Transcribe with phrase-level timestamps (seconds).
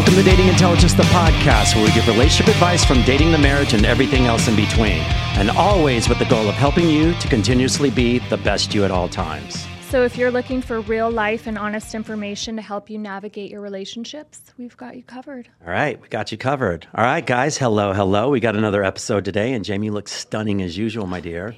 [0.00, 3.74] Welcome to Dating Intelligence, the podcast where we give relationship advice from dating to marriage
[3.74, 5.02] and everything else in between.
[5.36, 8.90] And always with the goal of helping you to continuously be the best you at
[8.90, 9.66] all times.
[9.90, 13.60] So, if you're looking for real life and honest information to help you navigate your
[13.60, 15.50] relationships, we've got you covered.
[15.66, 16.86] All right, we got you covered.
[16.94, 18.30] All right, guys, hello, hello.
[18.30, 21.54] We got another episode today, and Jamie looks stunning as usual, my dear.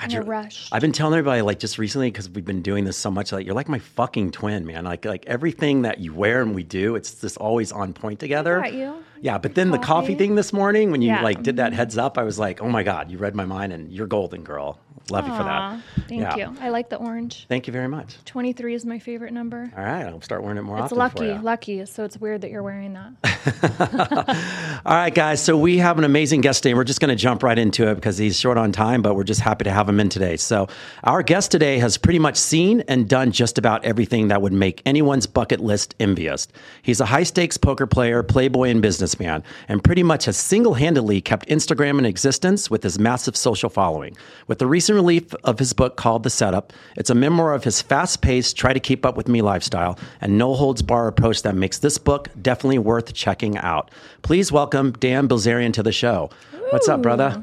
[0.00, 0.68] God, you're- rush.
[0.72, 3.32] I've been telling everybody like just recently because we've been doing this so much.
[3.32, 4.84] Like you're like my fucking twin, man.
[4.84, 8.60] Like like everything that you wear and we do, it's just always on point together.
[8.60, 8.94] got you.
[9.22, 10.14] Yeah, but then the coffee Coffee.
[10.16, 11.22] thing this morning when you Yeah.
[11.22, 11.76] like did that mm-hmm.
[11.76, 14.42] heads up, I was like, oh my god, you read my mind and you're golden,
[14.44, 14.78] girl.
[15.10, 15.80] Love you for that.
[16.08, 16.36] Thank Yeah.
[16.36, 16.56] you.
[16.60, 17.46] I like the orange.
[17.48, 18.16] Thank you very much.
[18.24, 19.70] 23 is my favorite number.
[19.76, 21.00] All right, I'll start wearing it more It's often.
[21.00, 21.86] It's lucky, lucky.
[21.86, 24.80] So it's weird that you're wearing that.
[24.84, 25.42] All right, guys.
[25.42, 26.74] So we have an amazing guest today.
[26.74, 29.22] We're just going to jump right into it because he's short on time, but we're
[29.24, 30.36] just happy to have him in today.
[30.36, 30.66] So
[31.04, 34.82] our guest today has pretty much seen and done just about everything that would make
[34.86, 36.48] anyone's bucket list envious.
[36.82, 41.20] He's a high stakes poker player, playboy, and businessman, and pretty much has single handedly
[41.20, 44.16] kept Instagram in existence with his massive social following.
[44.48, 47.80] With the recent release of his book called The Setup, it's a memoir of his
[47.80, 51.54] fast paced, try to keep up with me lifestyle and no holds bar approach that
[51.54, 53.90] makes this book definitely worth checking out.
[54.22, 56.30] Please welcome Dan Bilzerian to the show.
[56.70, 57.42] What's up, brother?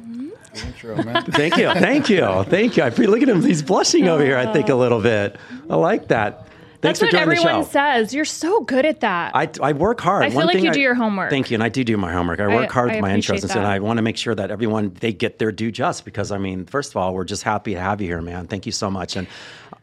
[0.55, 0.95] Intro.
[1.31, 1.73] Thank you.
[1.73, 2.43] Thank you.
[2.43, 2.83] Thank you.
[2.83, 3.41] I feel, look at him.
[3.41, 5.37] He's blushing over here, I think, a little bit.
[5.69, 6.47] I like that.
[6.83, 7.71] Thanks That's for what joining the everyone show.
[7.71, 8.13] says.
[8.13, 9.33] You're so good at that.
[9.33, 10.25] I, I work hard.
[10.25, 11.29] I feel like thing you do your homework.
[11.29, 12.41] Thank you, and I do do my homework.
[12.41, 13.65] I work hard with my appreciate intros, and.
[13.65, 16.65] I want to make sure that everyone they get their due just because I mean,
[16.65, 18.47] first of all, we're just happy to have you here, man.
[18.47, 19.15] Thank you so much.
[19.15, 19.27] And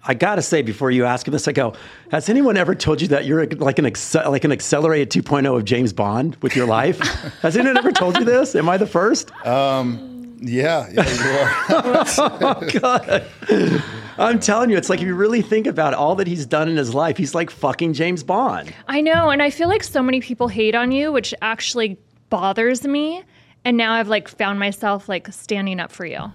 [0.04, 1.72] I gotta say, before you ask him this, I go,
[2.10, 5.64] has anyone ever told you that you're like an acce- like an accelerated 2.0 of
[5.64, 6.98] James Bond with your life?
[7.40, 8.54] has anyone ever told you this?
[8.54, 9.34] Am I the first?
[9.46, 12.04] Um, yeah, yeah, you are.
[12.42, 13.82] oh, God.
[14.20, 16.76] I'm telling you, it's like if you really think about all that he's done in
[16.76, 18.72] his life, he's like fucking James Bond.
[18.86, 21.98] I know, and I feel like so many people hate on you, which actually
[22.28, 23.22] bothers me.
[23.64, 26.32] And now I've like found myself like standing up for you.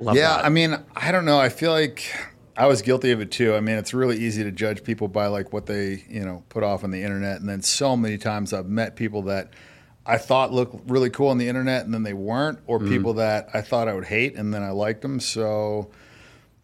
[0.00, 0.44] Love yeah, that.
[0.44, 1.38] I mean, I don't know.
[1.38, 2.04] I feel like
[2.56, 3.54] I was guilty of it too.
[3.54, 6.62] I mean, it's really easy to judge people by like what they, you know, put
[6.62, 7.40] off on the internet.
[7.40, 9.50] And then so many times I've met people that
[10.04, 12.88] I thought looked really cool on the internet and then they weren't, or Mm.
[12.88, 15.18] people that I thought I would hate and then I liked them.
[15.20, 15.90] So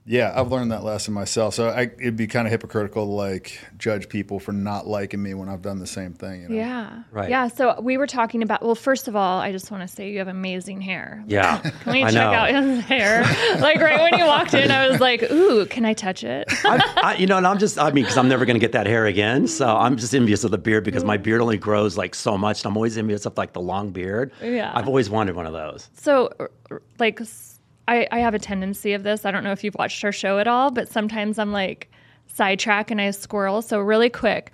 [0.04, 1.54] yeah, I've learned that lesson myself.
[1.54, 5.34] So I, it'd be kind of hypocritical to like judge people for not liking me
[5.34, 6.42] when I've done the same thing.
[6.42, 6.54] You know?
[6.56, 7.02] Yeah.
[7.12, 7.30] Right.
[7.30, 7.48] Yeah.
[7.48, 10.18] So we were talking about, well, first of all, I just want to say you
[10.18, 11.22] have amazing hair.
[11.28, 11.58] yeah.
[11.84, 12.32] Can we I check know.
[12.32, 13.22] out his hair?
[13.60, 16.46] like right when you walked in, I was like, ooh, can I touch it?
[16.64, 18.72] I, I, you know, and I'm just, I mean, because I'm never going to get
[18.72, 19.46] that hair again.
[19.46, 22.62] So I'm just envious of the beard because my beard only grows like so much.
[22.64, 24.32] And I'm always envious of like the long beard.
[24.42, 24.72] Yeah.
[24.74, 25.88] I've always wanted one of those.
[25.94, 27.51] So, r- r- like, s-
[27.88, 29.24] I, I have a tendency of this.
[29.24, 31.90] I don't know if you've watched our show at all, but sometimes I'm like
[32.28, 33.60] sidetrack and I squirrel.
[33.62, 34.52] So, really quick,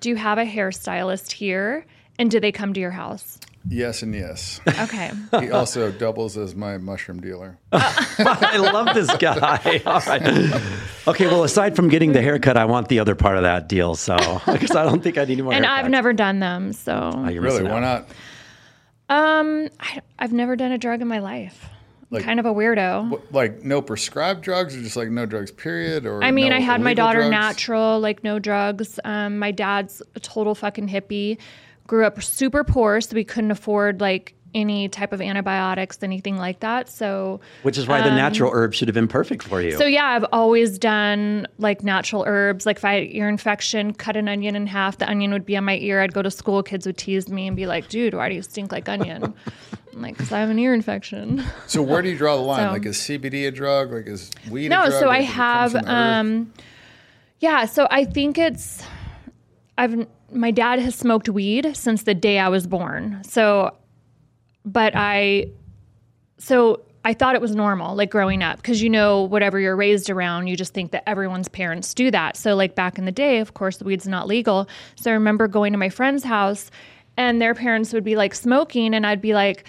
[0.00, 1.84] do you have a hairstylist here?
[2.18, 3.38] And do they come to your house?
[3.68, 4.60] Yes and yes.
[4.66, 5.10] Okay.
[5.40, 7.58] he also doubles as my mushroom dealer.
[7.72, 9.82] I love this guy.
[9.86, 10.62] All right.
[11.06, 11.26] Okay.
[11.26, 13.94] Well, aside from getting the haircut, I want the other part of that deal.
[13.94, 14.16] So,
[14.46, 15.68] because I don't think I need any more and haircuts.
[15.68, 16.72] I've never done them.
[16.72, 17.62] So, Oh, you're Really?
[17.62, 18.08] missing Why out.
[19.10, 19.38] not?
[19.40, 21.68] um, I, I've never done a drug in my life.
[22.10, 23.08] I'm Like- kind of a weirdo.
[23.08, 26.06] What, like no prescribed drugs, or just like no drugs, period?
[26.06, 27.30] Or I mean, no I had my daughter drugs?
[27.30, 28.98] natural, like no drugs.
[29.04, 31.38] Um, my dad's a total fucking hippie.
[31.86, 36.58] Grew up super poor, so we couldn't afford like any type of antibiotics, anything like
[36.58, 36.88] that.
[36.88, 39.74] So, Which is why the natural herb should have been perfect for you.
[39.74, 42.66] Um, so yeah, I've always done like natural herbs.
[42.66, 44.98] Like if I had ear infection, cut an onion in half.
[44.98, 46.00] The onion would be on my ear.
[46.00, 46.64] I'd go to school.
[46.64, 49.32] Kids would tease me and be like, "Dude, why do you stink like onion?"
[49.92, 52.68] Like, "Cause I have an ear infection." So where do you draw the line?
[52.68, 53.92] So- like is CBD a drug?
[53.92, 54.68] Like is weed?
[54.68, 55.00] no a drug?
[55.00, 55.86] so i does it come have the earth?
[55.88, 56.52] um
[57.40, 58.82] yeah so i think it's
[59.78, 63.74] i've my dad has smoked weed since the day i was born so
[64.64, 65.46] but i
[66.38, 70.10] so i thought it was normal like growing up because you know whatever you're raised
[70.10, 73.38] around you just think that everyone's parents do that so like back in the day
[73.38, 76.70] of course the weed's not legal so i remember going to my friend's house
[77.16, 79.64] and their parents would be like smoking and i'd be like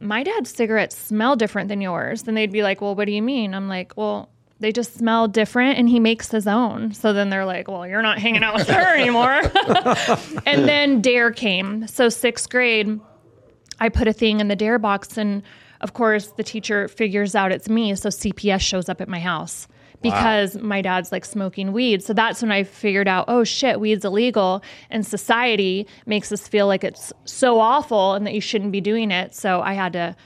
[0.00, 2.22] my dad's cigarettes smell different than yours.
[2.22, 3.54] Then they'd be like, well, what do you mean?
[3.54, 6.92] I'm like, well, they just smell different and he makes his own.
[6.92, 9.40] So then they're like, well, you're not hanging out with her anymore.
[10.46, 11.86] and then Dare came.
[11.86, 13.00] So sixth grade,
[13.78, 15.42] I put a thing in the Dare box and
[15.80, 17.94] of course the teacher figures out it's me.
[17.94, 19.68] So CPS shows up at my house
[20.02, 22.02] because my dad's like smoking weed.
[22.02, 26.66] So that's when I figured out, oh shit, weed's illegal and society makes us feel
[26.66, 29.34] like it's so awful and that you shouldn't be doing it.
[29.34, 30.16] So I had to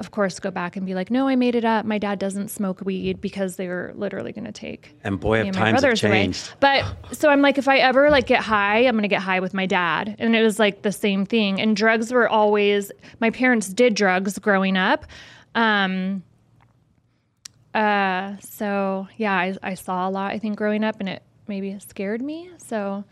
[0.00, 1.84] of course, go back and be like, no, I made it up.
[1.84, 4.96] My dad doesn't smoke weed because they were literally going to take.
[5.04, 6.12] And boy, me if and my times have brothers away.
[6.12, 6.52] changed.
[6.58, 9.40] But so I'm like, if I ever like get high, I'm going to get high
[9.40, 10.16] with my dad.
[10.18, 11.60] And it was like the same thing.
[11.60, 15.04] And drugs were always, my parents did drugs growing up.
[15.54, 16.22] Um,
[17.74, 21.76] uh, so yeah, I, I saw a lot, I think, growing up, and it maybe
[21.80, 22.50] scared me.
[22.58, 23.04] So,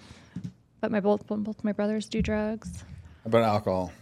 [0.81, 2.85] but my both both my brothers do drugs.
[3.25, 3.93] About alcohol?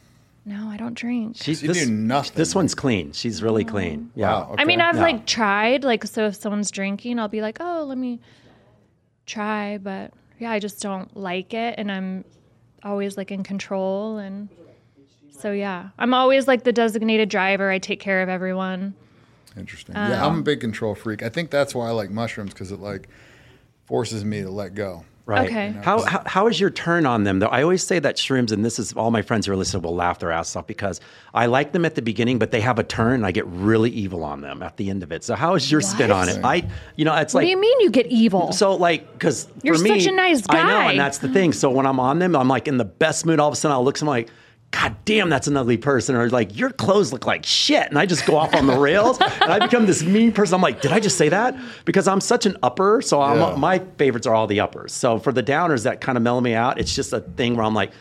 [0.44, 1.36] No, I don't drink.
[1.38, 2.36] She's You do nothing.
[2.36, 3.10] This one's clean.
[3.12, 4.12] She's really clean.
[4.14, 4.30] Yeah.
[4.30, 4.54] Wow.
[4.56, 4.80] I mean.
[4.80, 5.02] I've Yeah.
[5.02, 8.20] like tried, like, so if someone's drinking, I'll be like, oh, let me
[9.26, 9.78] try.
[9.78, 11.74] But yeah, I just don't like it.
[11.78, 12.24] And I'm
[12.84, 14.18] always like in control.
[14.18, 14.48] And
[15.32, 17.68] so, yeah, I'm always like the designated driver.
[17.68, 18.94] I take care of everyone.
[19.56, 19.94] Interesting.
[19.94, 21.22] yeah, Um, I'm a big control freak.
[21.22, 23.08] I think that's why I like mushrooms because it like
[23.86, 25.04] forces me to let go.
[25.24, 25.48] Right.
[25.48, 25.74] Okay.
[25.82, 27.48] How, how how is your turn on them though?
[27.48, 29.94] I always say that shrooms, and this is all my friends who are listening will
[29.96, 31.00] laugh their ass off because
[31.34, 33.14] I like them at the beginning, but they have a turn.
[33.14, 35.24] and I get really evil on them at the end of it.
[35.24, 36.44] So how is your spin on it?
[36.44, 38.52] I, you know, it's What like do you mean you get evil?
[38.52, 40.60] So like, because You're for me, such a nice guy.
[40.60, 41.52] I know, and that's the thing.
[41.52, 43.40] So when I'm on them, I'm like in the best mood.
[43.40, 44.28] All of a sudden, I'll look at someone like,
[44.72, 48.04] God damn, that's an ugly person, or like your clothes look like shit, and I
[48.04, 50.54] just go off on the rails, and I become this mean person.
[50.54, 51.56] I'm like, did I just say that?
[51.86, 53.54] Because I'm such an upper, so I'm, Yeah.
[53.56, 54.92] my favorites are all the uppers.
[54.92, 57.64] So for the downers that kind of mellow me out, it's just a thing where
[57.64, 57.92] I'm like.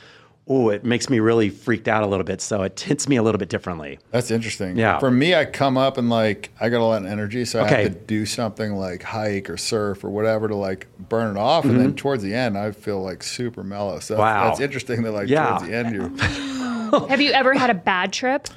[0.47, 2.39] Oh, it makes me really freaked out a little bit.
[2.39, 3.97] So it hits me a little bit differently.
[4.11, 4.77] That's interesting.
[4.77, 4.99] Yeah.
[4.99, 7.65] For me, I come up and like I got a lot of energy, so I
[7.65, 7.83] Okay.
[7.83, 11.65] have to do something like hike or surf or whatever to like burn it off,
[11.65, 13.99] and then towards the end, I feel like super mellow.
[13.99, 14.21] So Mm-hmm.
[14.21, 14.47] Wow.
[14.49, 15.47] that's interesting that like Yeah.
[15.57, 16.15] towards the end you.
[17.09, 18.47] Have you ever had a bad trip?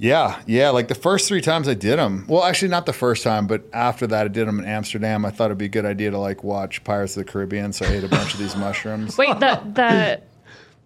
[0.00, 0.68] Yeah, yeah.
[0.70, 2.24] Like the first three times I did them.
[2.28, 5.24] Well, actually, not the first time, but after that, I did them in Amsterdam.
[5.24, 7.84] I thought it'd be a good idea to like watch Pirates of the Caribbean, so
[7.86, 9.18] I ate a bunch of these mushrooms.
[9.18, 10.20] Wait, the, the,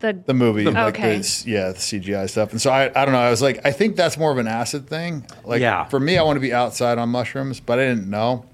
[0.02, 1.18] the, the movie, like Okay.
[1.18, 2.52] the, yeah, the CGI stuff.
[2.52, 3.20] And so I, I don't know.
[3.20, 5.26] I was like, I think that's more of an acid thing.
[5.44, 5.84] Like Yeah.
[5.86, 8.44] for me, I want to be outside on mushrooms, but I didn't know.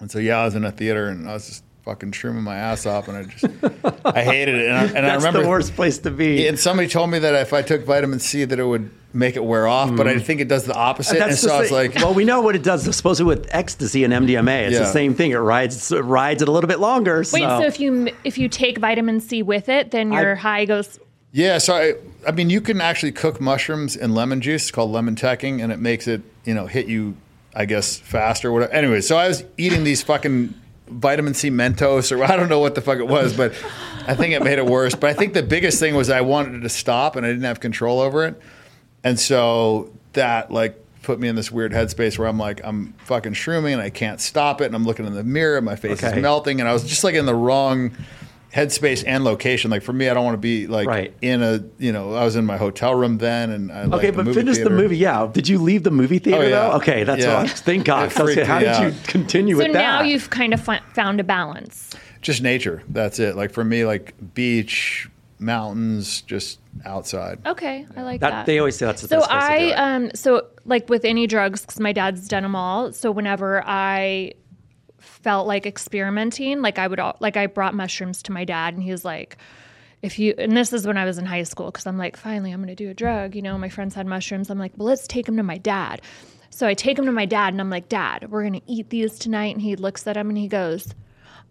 [0.00, 2.56] And so yeah, I was in a theater and I was just fucking shrooming my
[2.56, 3.44] ass off, and I just
[4.04, 4.66] I hated it.
[4.68, 6.46] And I, and I remember the worst place to be.
[6.46, 9.44] And somebody told me that if I took vitamin C, that it would make it
[9.44, 11.20] wear off, but I think it does the opposite.
[11.20, 11.36] and Mm.
[11.36, 11.76] So the I was thing.
[11.92, 12.94] like, well, we know what it does.
[12.94, 15.32] Supposedly with ecstasy and MDMA, it's the same thing.
[15.32, 17.18] It rides it rides it a little bit longer.
[17.18, 20.64] wait, so if you if you take vitamin C with it, then your I- high
[20.64, 20.98] goes.
[21.32, 21.94] Yeah, so I,
[22.26, 24.62] I mean, you can actually cook mushrooms in lemon juice.
[24.62, 27.14] It's called lemon tekking, and it makes it, you know, hit you,
[27.54, 28.50] I guess, faster.
[28.50, 28.72] Whatever.
[28.72, 30.52] Anyway, so I was eating these fucking
[30.90, 33.52] vitamin C Mentos, or I don't know what the fuck it was, but
[34.06, 34.94] I think it made it worse.
[34.94, 37.44] But I think the biggest thing was I wanted it to stop, and I didn't
[37.44, 38.40] have control over it,
[39.04, 43.32] and so that like put me in this weird headspace where I'm like, I'm fucking
[43.32, 46.02] shrooming, and I can't stop it, and I'm looking in the mirror, and my face
[46.04, 46.16] Okay.
[46.16, 47.92] is melting, and I was just like in the wrong
[48.54, 49.70] headspace and location.
[49.70, 51.14] Like for me, I don't want to be like Right.
[51.22, 54.16] in a you know I was in my hotel room then, and I okay, the
[54.18, 54.96] but movie finish the movie.
[54.96, 56.68] Yeah, did you leave the movie theater Oh, yeah.
[56.68, 56.76] though?
[56.76, 57.36] Okay, that's Yeah.
[57.40, 57.46] all.
[57.46, 58.10] Thank God.
[58.10, 59.04] It 'Cause freaked how me did you out.
[59.06, 60.60] continue So with now you've kind of
[60.92, 61.90] found a balance.
[62.22, 62.82] Just nature.
[62.88, 63.36] That's it.
[63.36, 65.08] Like for me, like beach,
[65.38, 67.38] mountains, just outside.
[67.46, 68.46] Okay, I like that, that.
[68.46, 69.72] they always say that's the so best place to do I it.
[69.74, 72.92] um so like with any drugs because my dad's done them all.
[72.92, 74.32] So whenever I
[75.22, 78.90] felt like experimenting, like I would like I brought mushrooms to my dad, and he
[78.90, 79.36] was like.
[80.02, 82.52] If you and this is when I was in high school because I'm like finally
[82.52, 84.86] I'm going to do a drug you know my friends had mushrooms I'm like well
[84.88, 86.00] let's take them to my dad
[86.48, 88.88] so I take them to my dad and I'm like dad we're going to eat
[88.88, 90.94] these tonight and he looks at them and he goes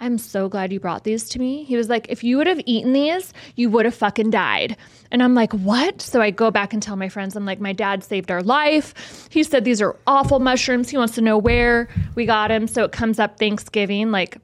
[0.02, 1.64] I'm so glad you brought these to me.
[1.66, 4.78] He was like, if you would have eaten these, you would have fucking died.
[5.12, 6.02] And I'm like, what?
[6.02, 9.28] So I go back and tell my friends, I'm like, my dad saved our life.
[9.30, 10.90] He said these are awful mushrooms.
[10.90, 12.66] He wants to know where we got him.
[12.68, 14.38] So it comes up Thanksgiving, like,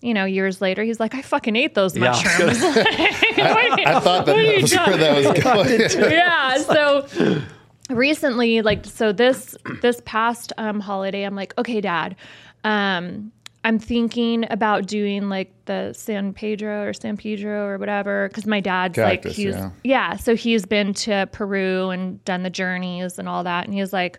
[0.00, 2.10] you know, years later, he's like, I fucking ate those Yeah.
[2.10, 2.58] mushrooms.
[2.62, 6.10] I thought that, What are you that was where that was going.
[6.12, 6.56] yeah.
[6.58, 7.42] So
[7.90, 12.16] recently, like, so this this past um, holiday, I'm like, okay, Dad,
[12.64, 18.46] um, I'm thinking about doing like the San Pedro or San Pedro or whatever, because
[18.46, 19.70] my dad's like he's yeah.
[19.84, 23.92] yeah, so he's been to Peru and done the journeys and all that, and he's
[23.92, 24.18] like,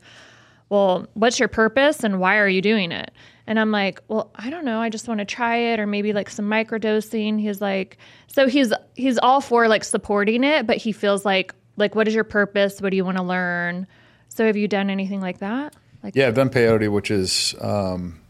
[0.70, 3.12] well, what's your purpose and why are you doing it?
[3.46, 4.80] And I'm like, well, I don't know.
[4.80, 7.42] I just want to try it or maybe like some microdosing.
[7.42, 11.94] He's like, so he's he's all for like supporting it, but he feels like like
[11.94, 12.80] what is your purpose?
[12.80, 13.86] What do you want to learn?
[14.30, 15.76] So have you done anything like that?
[16.04, 18.21] Like Yeah, I've done peyote, which is um,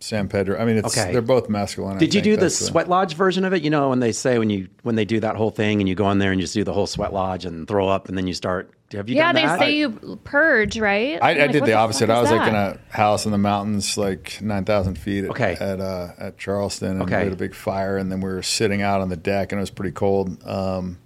[0.00, 0.58] San Pedro.
[0.58, 1.12] I mean, it's Okay.
[1.12, 1.96] they're both mescaline.
[1.96, 2.36] I Did you think.
[2.36, 3.62] do the sweat lodge version of it?
[3.62, 5.94] You know, when they say when you when they do that whole thing and you
[5.94, 8.16] go in there and you just do the whole sweat lodge and throw up and
[8.16, 8.70] then you start.
[8.92, 9.58] Have you yeah, done they that?
[9.60, 9.90] say you
[10.24, 11.18] purge, right?
[11.22, 12.04] I, I'm like, did what the opposite.
[12.04, 15.30] is I was like in a house in the mountains, like nine thousand feet at
[15.30, 15.56] Okay.
[15.60, 17.18] at, uh, at Charleston, and Okay.
[17.18, 19.58] we had a big fire, and then we were sitting out on the deck, and
[19.58, 20.42] it was pretty cold.
[20.44, 20.98] Um,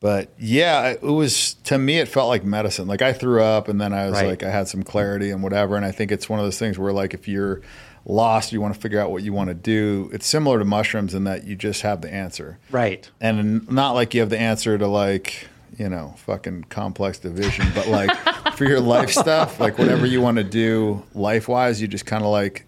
[0.00, 1.98] but yeah, it was to me.
[1.98, 2.86] It felt like medicine.
[2.88, 4.26] Like I threw up, and then I was Right.
[4.28, 5.76] like, I had some clarity and whatever.
[5.76, 7.60] And I think it's one of those things where, like, if you're
[8.08, 10.08] lost, you want to figure out what you want to do.
[10.12, 13.10] It's similar to mushrooms in that you just have the answer, Right.
[13.20, 17.86] and not like you have the answer to like you know fucking complex division, but
[17.88, 18.10] like
[18.54, 22.22] for your life stuff, like whatever you want to do life wise, you just kind
[22.24, 22.64] of like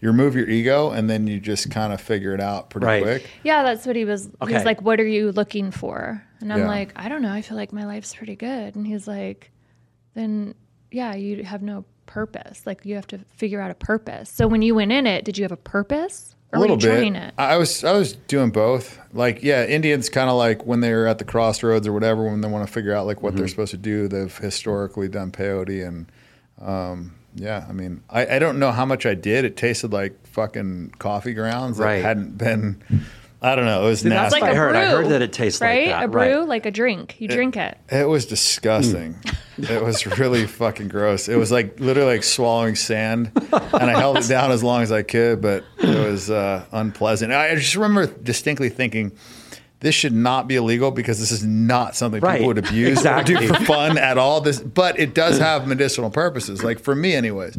[0.00, 3.02] you remove your ego, and then you just kind of figure it out pretty Right.
[3.02, 3.28] quick.
[3.42, 4.24] Yeah, that's what he was.
[4.26, 4.54] He Okay.
[4.54, 6.68] was like, "What are you looking for?" And I'm Yeah.
[6.68, 7.32] like, "I don't know.
[7.32, 9.50] I feel like my life's pretty good." And he's like,
[10.14, 10.54] "Then,
[10.92, 12.66] yeah, you have no purpose.
[12.66, 15.38] Like you have to figure out a purpose." So when you went in it, did
[15.38, 17.22] you have a purpose, or a little were you bit.
[17.22, 17.34] it?
[17.38, 18.98] I was I was doing both.
[19.12, 22.48] Like yeah, Indians kind of like when they're at the crossroads or whatever when they
[22.48, 23.38] want to figure out like what Mm-hmm.
[23.38, 24.08] they're supposed to do.
[24.08, 26.10] They've historically done peyote and
[26.60, 27.64] um, yeah.
[27.68, 29.44] I mean, I, I don't know how much I did.
[29.44, 32.02] It tasted like fucking coffee grounds that Right.
[32.02, 32.82] hadn't been.
[33.40, 33.82] I don't know.
[33.84, 34.36] It was that's nasty.
[34.36, 34.70] It's like I a heard.
[34.72, 34.80] brew.
[34.80, 35.88] I heard that it tastes like right?
[35.88, 36.04] that.
[36.04, 36.48] A brew, Right.
[36.48, 37.20] like a drink.
[37.20, 37.78] You drink it.
[37.88, 39.16] It was disgusting.
[39.58, 41.28] it was really fucking gross.
[41.28, 44.90] It was like literally like swallowing sand, and I held it down as long as
[44.90, 47.32] I could, but it was uh, unpleasant.
[47.32, 49.12] I just remember distinctly thinking,
[49.80, 52.38] this should not be illegal because this is not something Right.
[52.38, 53.36] people would abuse Exactly.
[53.36, 54.40] or do for fun at all.
[54.40, 57.56] This, but it does have medicinal purposes, like for me, anyways.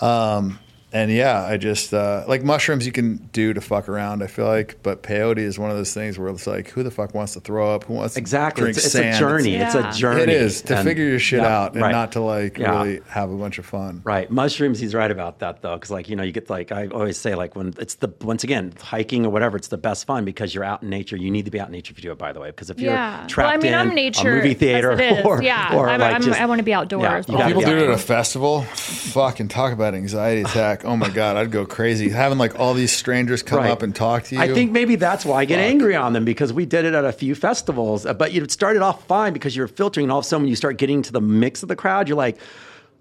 [0.00, 0.58] Um,
[0.92, 4.22] and yeah, I just uh, like mushrooms you can do to fuck around.
[4.22, 6.90] I feel like, but peyote is one of those things where it's like, who the
[6.90, 7.84] fuck wants to throw up?
[7.84, 8.62] Who wants to Exactly.
[8.62, 9.16] drink It's, it's sand?
[9.16, 9.56] a journey.
[9.56, 10.22] It's a journey.
[10.22, 11.90] It is to And- figure your shit yeah, out and right.
[11.92, 12.70] not to like Yeah.
[12.82, 14.00] really have a bunch of fun.
[14.04, 14.78] Right, mushrooms.
[14.78, 17.34] He's right about that though, because like you know, you get like I always say,
[17.34, 20.64] like when it's the once again hiking or whatever, it's the best fun because you're
[20.64, 21.16] out in nature.
[21.16, 22.70] You need to be out in nature if you do it, by the way, because
[22.70, 23.18] if you're Yeah.
[23.20, 25.24] Well, trapped I mean, in I'm nature a movie theater it is.
[25.26, 25.74] or Yeah.
[25.74, 27.48] or I'm- like I'm- just, I wanna be outdoors Yeah, all you the gotta time.
[27.48, 28.62] People be do it at a festival.
[28.62, 30.75] Fucking talk about anxiety attack.
[30.84, 33.70] Oh my god, I'd go crazy having like all these strangers come Right.
[33.70, 34.40] up and talk to you.
[34.40, 35.66] I think maybe that's why I get Fuck.
[35.70, 38.04] angry on them because we did it at a few festivals.
[38.06, 40.50] uh, But you started off fine because you're filtering, and all of a sudden when
[40.50, 42.36] you start getting to the mix of the crowd, you're like,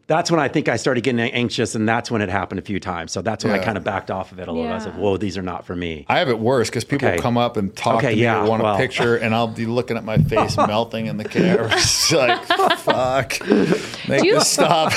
[0.07, 2.79] that's when I think I started getting anxious, and that's when it happened a few
[2.79, 3.11] times.
[3.11, 4.67] So that's when I kind of backed off of it a little.
[4.69, 4.77] I Yeah.
[4.77, 7.17] said, "Whoa, these are not for me." I have it worse because people Okay.
[7.17, 8.75] come up and talk Okay, to me yeah, or want well.
[8.75, 11.69] a picture, and I'll be looking at my face melting in the camera.
[11.75, 12.43] It's like,
[12.77, 13.39] fuck,
[14.07, 14.93] make Do you- this stop.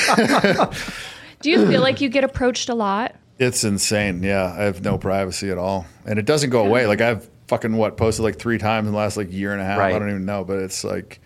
[1.40, 3.14] Do you feel like you get approached a lot?
[3.38, 4.23] It's insane.
[4.23, 6.87] Yeah, I have no privacy at all, and it doesn't go away.
[6.87, 9.64] Like I've fucking what posted like three times in the last like year and a
[9.64, 9.78] half.
[9.78, 9.95] Right.
[9.95, 11.21] I don't even know, but it's like,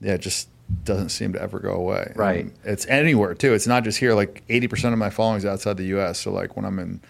[0.00, 0.48] yeah, it just
[0.84, 2.12] doesn't seem to ever go away.
[2.16, 2.44] Right.
[2.44, 3.54] And it's anywhere too.
[3.54, 4.14] It's not just here.
[4.14, 6.18] Like eighty percent of my following is outside the U.S.
[6.18, 7.00] So like when I'm in,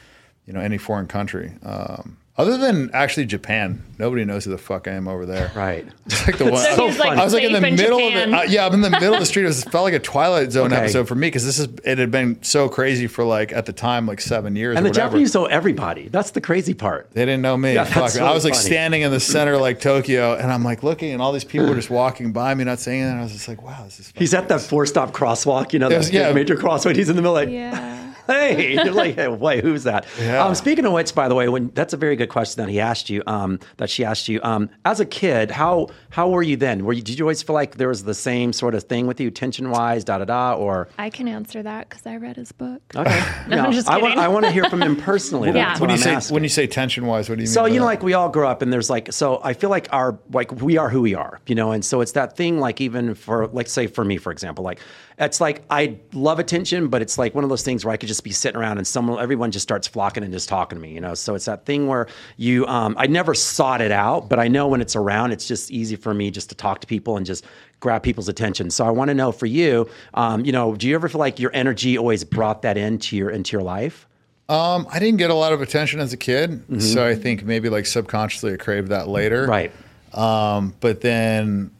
[0.46, 1.54] you know, any foreign country.
[1.62, 5.50] Um, other than actually Japan, nobody knows who the fuck I am over there.
[5.54, 5.86] Right.
[6.08, 6.56] It's like the one.
[6.56, 7.20] So So he's like funny.
[7.20, 8.28] I was like in the safe in middle Japan.
[8.34, 8.48] of it.
[8.48, 9.42] uh, yeah, I'm in the middle of the street.
[9.42, 10.76] It, was, it felt like a Twilight Zone Okay.
[10.80, 13.74] episode for me because this is it had been so crazy for like at the
[13.74, 14.78] time like seven years.
[14.78, 15.08] And or the whatever.
[15.10, 16.08] Japanese know everybody.
[16.08, 17.10] That's the crazy part.
[17.12, 17.74] They didn't know me.
[17.74, 18.04] Yeah, Fuck.
[18.04, 18.64] that's I was like funny.
[18.64, 21.74] standing in the center like Tokyo, and I'm like looking, and all these people were
[21.74, 23.12] just walking by me, not saying anything.
[23.12, 24.12] And I was just like, wow, this is.
[24.16, 26.32] He's at that four stop crosswalk, you know, Yes, that yeah.
[26.32, 26.96] major crosswalk.
[26.96, 27.97] He's in the middle, like, Yeah.
[28.28, 30.06] Hey, you're like, hey, wait, who's that?
[30.20, 30.44] Yeah.
[30.44, 32.78] Um, speaking of which, by the way, when that's a very good question that he
[32.78, 34.40] asked you, um, that she asked you.
[34.42, 36.84] Um, as a kid, how how were you then?
[36.84, 39.20] Were you did you always feel like there was the same sort of thing with
[39.20, 42.52] you, tension wise, da da da, or I can answer that because I read his
[42.52, 42.82] book.
[42.94, 43.24] okay?
[43.48, 44.18] No, I'm just I want.
[44.18, 45.48] I want to hear from him personally.
[45.58, 45.70] Yeah.
[45.70, 46.34] That's when you say asking.
[46.34, 47.52] when you say tension wise, what do you mean?
[47.52, 47.86] So you know, that?
[47.86, 50.76] like we all grow up, and there's like, so I feel like our like we
[50.76, 52.60] are who we are, you know, and so it's that thing.
[52.60, 54.80] Like even for like say for me, for example, like
[55.18, 58.08] it's like I love attention, but it's like one of those things where I could
[58.08, 60.92] just be sitting around and someone, everyone just starts flocking and just talking to me,
[60.92, 61.14] you know.
[61.14, 62.06] So it's that thing where
[62.36, 65.70] you, um, I never sought it out, but I know when it's around, it's just
[65.70, 67.44] easy for me just to talk to people and just
[67.80, 68.70] grab people's attention.
[68.70, 71.38] So I want to know for you, um, you know, do you ever feel like
[71.38, 74.06] your energy always brought that into your into your life?
[74.48, 77.68] um, I didn't get a lot of attention as a kid, so I think maybe
[77.68, 79.42] like subconsciously I craved that later.
[79.42, 79.50] Mm-hmm.
[79.50, 79.72] Right.
[80.14, 81.70] Um, but then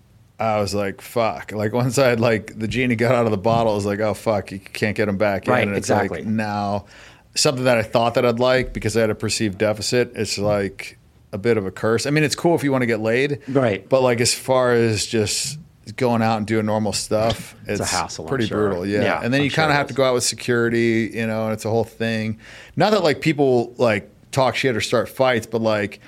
[0.40, 1.52] I was like, fuck.
[1.52, 4.00] Like once I had like the genie got out of the bottle, I was like,
[4.00, 5.68] oh fuck, you can't get him back Right, in.
[5.70, 6.18] And it's exactly.
[6.20, 6.86] like now
[7.34, 10.12] something that I thought that I'd like because I had a perceived deficit.
[10.14, 10.98] It's like
[11.32, 12.06] a bit of a curse.
[12.06, 13.86] I mean, it's cool if you want to get laid, Right.
[13.88, 15.58] But like as far as just
[15.96, 18.68] going out and doing normal stuff, it's, a hassle, pretty sure.
[18.68, 18.86] brutal.
[18.86, 19.02] Yeah.
[19.02, 21.26] Yeah, and then I'm you sure kind of have to go out with security, you
[21.26, 22.38] know, and it's a whole thing.
[22.76, 26.00] Not that like people like talk shit or start fights, but like.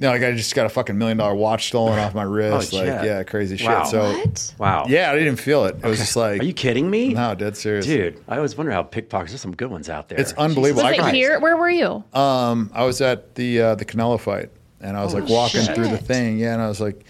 [0.00, 2.72] You know, like I just got a fucking million dollar watch stolen off my wrist.
[2.72, 3.04] like, shit.
[3.04, 3.86] yeah, crazy shit.
[3.88, 4.54] So, What?
[4.56, 4.84] Wow.
[4.88, 5.74] yeah, I didn't even feel it.
[5.76, 7.14] It was just like, Are you kidding me?
[7.14, 7.84] no, dead serious.
[7.84, 9.32] Dude, I always wonder how pickpockets.
[9.32, 10.20] There's some good ones out there.
[10.20, 10.84] It's unbelievable.
[10.84, 11.14] Was I it cried.
[11.14, 11.40] here?
[11.40, 12.04] Where were you?
[12.14, 14.50] Um, I was at the uh, the Canelo fight,
[14.80, 15.74] and I was like walking shit.
[15.74, 17.04] through the thing, yeah, and I was like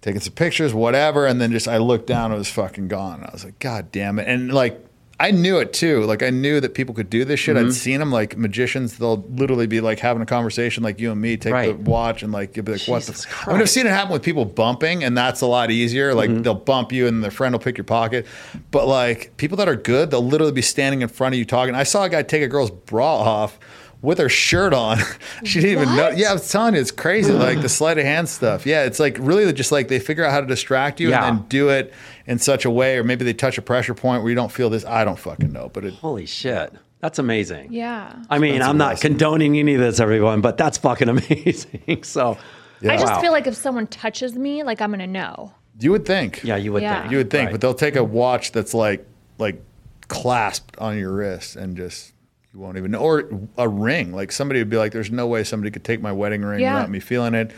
[0.00, 3.24] taking some pictures, whatever, and then just I looked down, it was fucking gone.
[3.24, 4.28] I was like, God damn it!
[4.28, 4.86] And like
[5.20, 6.02] I knew it too.
[6.04, 7.54] Like I knew that people could do this shit.
[7.56, 7.66] Mm-hmm.
[7.66, 8.96] I'd seen them like magicians.
[8.98, 11.76] They'll literally be like having a conversation like you and me, take Right.
[11.84, 13.26] the watch and like you'll be like, what the?
[13.46, 16.14] I mean, I've seen it happen with people bumping, and that's a lot easier.
[16.14, 16.42] Like Mm-hmm.
[16.42, 18.26] they'll bump you, and their friend will pick your pocket.
[18.70, 21.74] But like people that are good, they'll literally be standing in front of you talking.
[21.74, 23.58] I saw a guy take a girl's bra off.
[24.02, 24.96] With her shirt on,
[25.44, 26.08] she didn't even know.
[26.08, 27.32] Yeah, I was telling you, it's crazy.
[27.34, 28.64] like the sleight of hand stuff.
[28.64, 31.28] Yeah, it's like really just like they figure out how to distract you Yeah.
[31.28, 31.92] and then do it
[32.30, 34.70] in such a way, or maybe they touch a pressure point where you don't feel
[34.70, 34.84] this.
[34.86, 36.72] I don't fucking know, but it, Holy shit.
[37.00, 37.72] That's amazing.
[37.72, 38.14] Yeah.
[38.30, 39.10] I mean, Expensive I'm not lesson.
[39.10, 42.02] condoning any of this, everyone, but that's fucking amazing.
[42.04, 42.38] so,
[42.82, 43.20] I just Wow.
[43.20, 45.52] feel like if someone touches me, like I'm gonna know.
[45.80, 46.42] you would think.
[46.44, 47.00] yeah, you would Yeah.
[47.00, 47.10] think.
[47.12, 47.52] You would think, Right.
[47.52, 49.06] but they'll take a watch that's like
[49.38, 49.62] like
[50.08, 52.12] clasped on your wrist and just
[52.52, 52.98] you won't even know.
[52.98, 54.12] Or a ring.
[54.12, 56.74] Like somebody would be like, "There's no way somebody could take my wedding ring Yeah.
[56.74, 57.50] without me feeling it."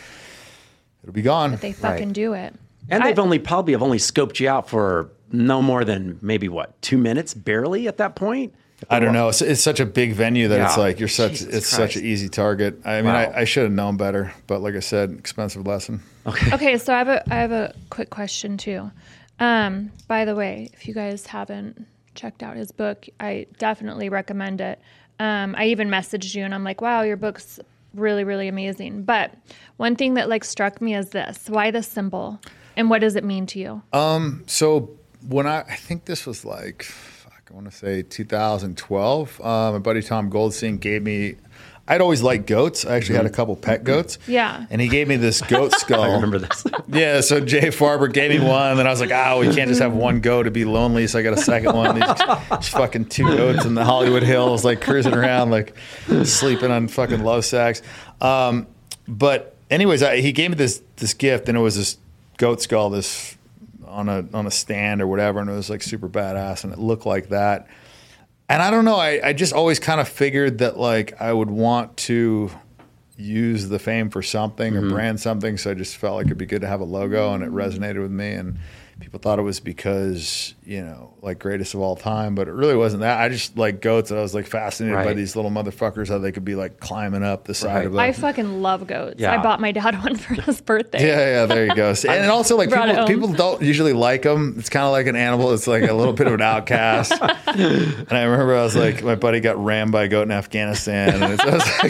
[1.02, 1.50] It'll be gone.
[1.52, 2.54] But They fucking do it.
[2.88, 6.80] And they've only probably have only scoped you out for no more than maybe what
[6.82, 8.54] two minutes, barely at that point.
[8.90, 9.28] I don't know.
[9.28, 11.32] It's, it's such a big venue that it's like you're such.
[11.32, 12.80] Jesus it's such an easy target.
[12.84, 13.14] I mean, Wow.
[13.14, 16.02] I, I should have known better, but like I said, expensive lesson.
[16.26, 16.78] Okay, Okay.
[16.78, 18.90] so I have a I have a quick question too.
[19.38, 24.60] Um, by the way, if you guys haven't checked out his book, I definitely recommend
[24.60, 24.80] it.
[25.20, 27.60] Um, I even messaged you and I'm like, wow, your book's
[27.94, 29.04] really, really amazing.
[29.04, 29.32] But
[29.76, 32.40] one thing that like struck me is this: why the symbol,
[32.76, 33.82] and what does it mean to you?
[34.46, 34.90] So
[35.28, 39.40] when I, I think this was like, fuck, I want to say 2012.
[39.40, 41.36] Uh, my buddy Tom Goldstein gave me.
[41.88, 42.86] I'd always liked goats.
[42.86, 44.16] I actually had a couple pet goats.
[44.28, 44.66] Yeah.
[44.70, 46.00] And he gave me this goat skull.
[46.02, 46.64] I remember this.
[46.88, 49.68] Yeah, so Jay Farber gave me one, and then I was like, "Oh, we can't
[49.68, 51.98] just have one goat to be lonely." So I got a second one.
[51.98, 52.04] These,
[52.50, 55.74] these fucking two goats in the Hollywood Hills, like cruising around, like
[56.24, 57.80] sleeping on fucking love sacks.
[58.20, 58.66] Um,
[59.08, 61.96] but anyways, I, he gave me this this gift, and it was this
[62.42, 63.36] goat skull, this
[63.86, 66.78] on a on a stand or whatever, and it was like super badass, and it
[66.78, 67.68] looked like that.
[68.48, 71.50] And I don't know, I, I just always kind of figured that like I would
[71.50, 72.50] want to
[73.16, 74.86] use the fame for something Mm-hmm.
[74.86, 75.56] or brand something.
[75.56, 78.02] So I just felt like it'd be good to have a logo and it resonated
[78.02, 78.32] with me.
[78.32, 78.58] And
[79.00, 82.76] people thought it was because, you know, like greatest of all time, but it really
[82.76, 83.20] wasn't that.
[83.20, 86.30] I just like goats and I was like fascinated by these little motherfuckers, how they
[86.30, 87.86] could be like climbing up the side Right.
[87.86, 89.16] of I fucking love goats.
[89.18, 89.32] Yeah.
[89.38, 91.06] I bought my dad one for his birthday.
[91.06, 91.94] yeah, yeah, there you go.
[92.08, 94.54] And also, like people, people don't usually like them.
[94.58, 95.52] It's kind of like an animal.
[95.52, 97.12] It's like a little bit of an outcast.
[97.46, 101.22] and I remember I was like, my buddy got rammed by a goat in Afghanistan,
[101.22, 101.82] and it's, I was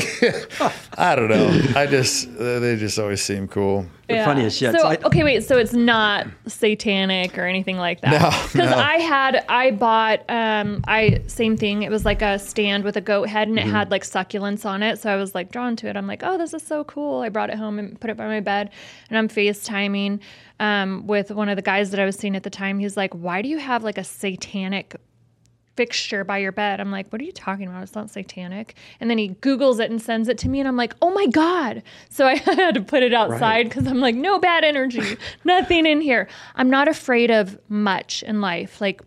[0.60, 1.62] like, I don't know.
[1.76, 3.86] I just they just always seem cool.
[4.08, 4.72] The funniest shit.
[4.72, 5.42] So, So I- okay, wait.
[5.44, 8.20] So it's not satanic or anything like that.
[8.54, 8.82] No, because no.
[8.82, 11.82] I had I bought um I same thing.
[11.82, 14.82] It was like a stand with a goat head and it had like succulents on
[14.82, 14.98] it.
[14.98, 15.96] So I was like drawn to it.
[15.96, 17.20] I'm like, oh, this is so cool.
[17.20, 18.70] I brought it home and put it by my bed,
[19.08, 20.20] and I'm FaceTiming
[20.60, 22.78] um with one of the guys that I was seeing at the time.
[22.78, 24.96] He's like, why do you have like a satanic
[25.76, 26.80] fixture by your bed.
[26.80, 27.82] I'm like, what are you talking about?
[27.82, 28.74] It's not satanic.
[29.00, 31.26] And then he Googles it and sends it to me, and I'm like, oh my
[31.26, 31.82] God.
[32.10, 36.00] So I had to put it outside because I'm like, no bad energy, nothing in
[36.00, 36.28] here.
[36.54, 38.80] I'm not afraid of much in life.
[38.80, 39.02] Like,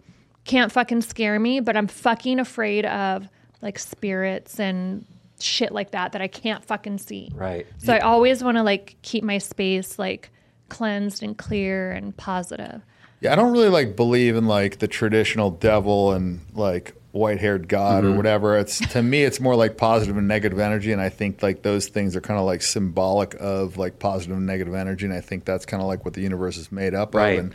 [0.46, 3.28] can't fucking scare me, but I'm fucking afraid of
[3.62, 5.06] like spirits and
[5.40, 7.32] shit like that that I can't fucking see.
[7.34, 7.66] Right.
[7.80, 10.30] So I always want to like keep my space like
[10.70, 12.82] cleansed and clear and positive.
[13.22, 17.70] Yeah, I don't really like believe in like the traditional devil and like white haired
[17.70, 18.14] God Mm-hmm.
[18.14, 18.58] or whatever.
[18.58, 21.88] It's to me, it's more like positive and negative energy, and I think like those
[21.88, 25.46] things are kind of like symbolic of like positive and negative energy, and I think
[25.46, 27.40] that's kind of like what the universe is made up Right.
[27.40, 27.54] of.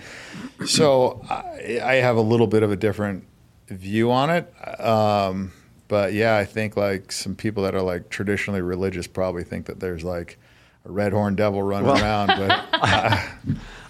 [0.60, 3.24] And so I, I have a little bit of a different
[3.68, 4.52] view on it.
[4.80, 5.52] Um,
[5.88, 9.78] but yeah, I think like some people that are like traditionally religious probably think that
[9.78, 10.38] there's like
[10.86, 12.64] a red horned devil running around, but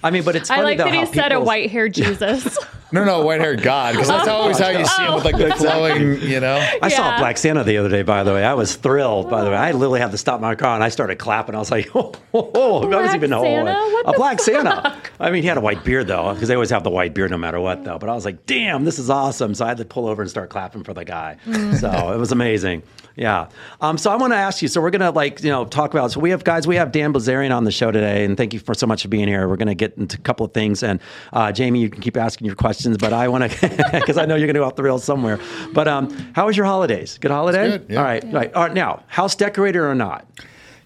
[0.03, 2.59] I mean, but it's I funny like though that he said a white haired Jesus.
[2.93, 5.55] No, no, white haired God, because that's always how you see him with like the
[5.57, 6.57] flowing, you know.
[6.83, 7.19] I saw Yeah.
[7.21, 8.45] Black Santa the other day, by the way.
[8.45, 9.57] I was thrilled, by the way.
[9.57, 11.55] I literally had to stop my car and I started clapping.
[11.55, 12.91] I was like, oh, oh, oh.
[12.91, 13.71] I was even oh, Santa?
[13.73, 14.97] What a the Black Santa.
[15.21, 17.31] I mean, he had a white beard though, because they always have the white beard
[17.31, 17.99] no matter what, though.
[17.99, 19.55] But I was like, damn, this is awesome.
[19.55, 21.37] So I had to pull over and start clapping for the guy.
[21.47, 21.79] Mm.
[21.79, 22.83] So it was amazing.
[23.15, 23.49] Yeah.
[23.81, 24.69] Um, so I want to ask you.
[24.69, 26.11] So we're gonna like you know talk about.
[26.11, 26.67] So we have guys.
[26.67, 29.09] We have Dan Bilzerian on the show today, and thank you for so much for
[29.09, 29.47] being here.
[29.49, 31.01] We're gonna get into a couple of things, and
[31.33, 34.37] uh, Jamie, you can keep asking your questions, but I want to because I know
[34.37, 35.39] you're gonna go off the rails somewhere.
[35.73, 37.19] But um, how was your holidays?
[37.19, 37.71] Good holiday.
[37.79, 37.99] good, yeah.
[37.99, 38.25] All right.
[38.33, 38.53] Right.
[38.55, 38.75] All right.
[38.75, 40.27] Now, house decorator or not?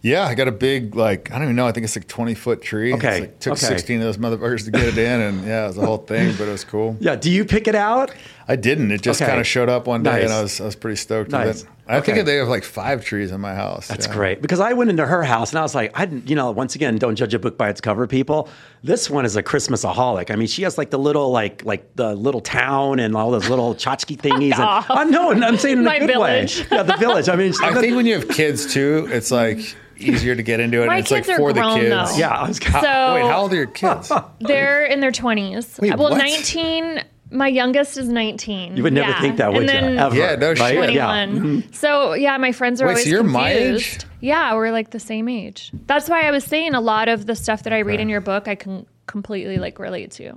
[0.03, 1.67] Yeah, I got a big like I don't even know.
[1.67, 2.93] I think it's like twenty foot tree.
[2.93, 3.65] It's Okay, like, took okay.
[3.67, 6.35] sixteen of those motherfuckers to get it in, and yeah, it was a whole thing,
[6.37, 6.97] but it was cool.
[7.01, 7.17] Yeah.
[7.17, 8.13] Do you pick it out?
[8.47, 8.91] I didn't.
[8.93, 9.29] It just Okay.
[9.31, 10.25] kind of showed up one day, Nice.
[10.25, 11.47] and I was I was pretty stoked Nice.
[11.47, 11.69] with it.
[11.87, 12.15] I Okay.
[12.15, 13.89] think they have like five trees in my house.
[13.89, 14.13] That's yeah.
[14.15, 16.51] great because I went into her house and I was like, I, didn't- you know,
[16.51, 18.49] once again, don't judge a book by its cover, people.
[18.83, 20.31] This one is a Christmasaholic.
[20.31, 23.51] I mean, she has like the little, like, like the little town and all those
[23.51, 24.55] little tchotchke thingies.
[24.59, 24.85] and.
[24.91, 26.61] I'm no, I'm saying in a good village.
[26.61, 26.67] way.
[26.73, 27.29] Yeah, the village.
[27.29, 29.59] I mean, I think when you have kids too, it's like
[29.99, 30.87] easier to get into it.
[30.87, 32.13] My and it's kids like are for the grown, kids.
[32.13, 32.17] though.
[32.19, 32.59] yeah, I was.
[32.63, 34.11] How, So- wait, how old are your kids?
[34.41, 35.79] They're in their 20s.
[35.81, 36.17] Wait, well, what?
[36.19, 37.03] 19.
[37.31, 38.77] My youngest is 19.
[38.77, 39.21] You would never yeah.
[39.21, 40.01] think that, would and you?
[40.01, 40.77] Ever, Yeah, no shit.
[40.77, 40.93] 21.
[40.95, 41.27] Yeah.
[41.27, 41.73] Mm-hmm.
[41.73, 43.35] So yeah, my friends are Wait, so always you're confused.
[43.35, 43.99] my age?
[44.21, 45.73] Yeah, we're like the same age.
[45.87, 48.21] That's why I was saying a lot of the stuff that I read in your
[48.21, 50.35] book, I can completely like relate to.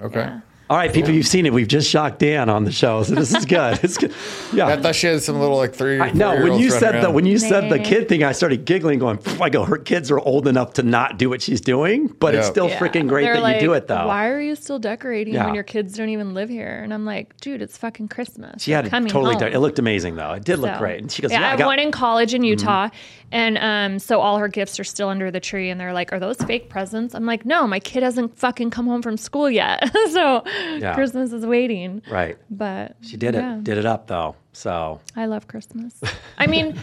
[0.00, 0.20] Okay.
[0.20, 0.40] Yeah.
[0.70, 1.52] All right, people, you've seen it.
[1.52, 3.78] We've just shocked Dan on the show, so this is good.
[3.82, 4.12] It's good.
[4.54, 4.68] Yeah.
[4.68, 5.98] I thought she had some little like three.
[5.98, 9.00] I know when you said the when you said the kid thing, I started giggling,
[9.00, 12.36] going, "I go, her kids are old enough to not do what she's doing, but
[12.36, 12.78] it's still Yeah.
[12.78, 15.46] freaking great They're that like, you do it, though." Why are you still decorating Yeah.
[15.46, 16.80] when your kids don't even live here?
[16.84, 18.62] And I'm like, dude, it's fucking Christmas.
[18.62, 19.34] She had They're it totally.
[19.34, 19.40] home.
[19.40, 19.52] Done.
[19.52, 20.32] It looked amazing, though.
[20.34, 21.00] It did look great.
[21.00, 22.50] And she goes, yeah, "Yeah, I I got." one in college in mm-hmm.
[22.50, 22.88] Utah,
[23.32, 26.18] and um, so all her gifts are still under the tree, and they're like, "Are
[26.20, 29.88] those fake presents?" I'm like, "No, my kid hasn't fucking come home from school yet,
[30.10, 30.42] so
[30.78, 30.94] Yeah.
[30.94, 32.36] Christmas is waiting." right.
[32.50, 33.64] But She did yeah, it.
[33.64, 34.36] Did it up though.
[34.52, 36.00] So I love Christmas.
[36.38, 36.78] I mean,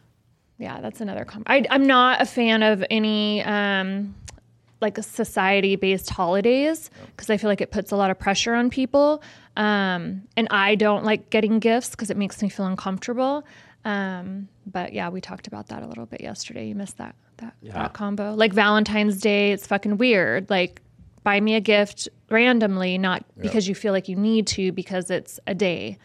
[0.58, 1.24] yeah, that's another.
[1.24, 3.42] Com- I, I'm not a fan of any.
[3.42, 4.14] Um,
[4.82, 8.68] like society based holidays because I feel like it puts a lot of pressure on
[8.68, 9.22] people.
[9.56, 13.42] Um, and I don't like getting gifts because it makes me feel uncomfortable.
[13.86, 16.66] Um, but yeah, we talked about that a little bit yesterday.
[16.68, 17.74] You missed that that, Yeah.
[17.74, 18.34] that combo.
[18.34, 20.50] Like Valentine's Day, it's fucking weird.
[20.50, 20.80] Like
[21.22, 25.38] buy me a gift randomly, not because you feel like you need to because it's
[25.46, 25.98] a day.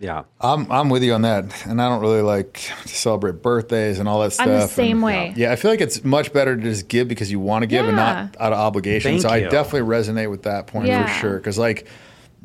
[0.00, 3.98] yeah, I'm I'm with you on that, and I don't really like to celebrate birthdays
[4.00, 4.46] and all that stuff.
[4.46, 5.32] I'm the and- same way.
[5.36, 7.86] Yeah, I feel like it's much better to just give because you want to give
[7.86, 9.12] and not out of obligation.
[9.12, 11.06] Thank so I definitely resonate with that point Yeah.
[11.06, 11.36] for sure.
[11.38, 11.86] Because like,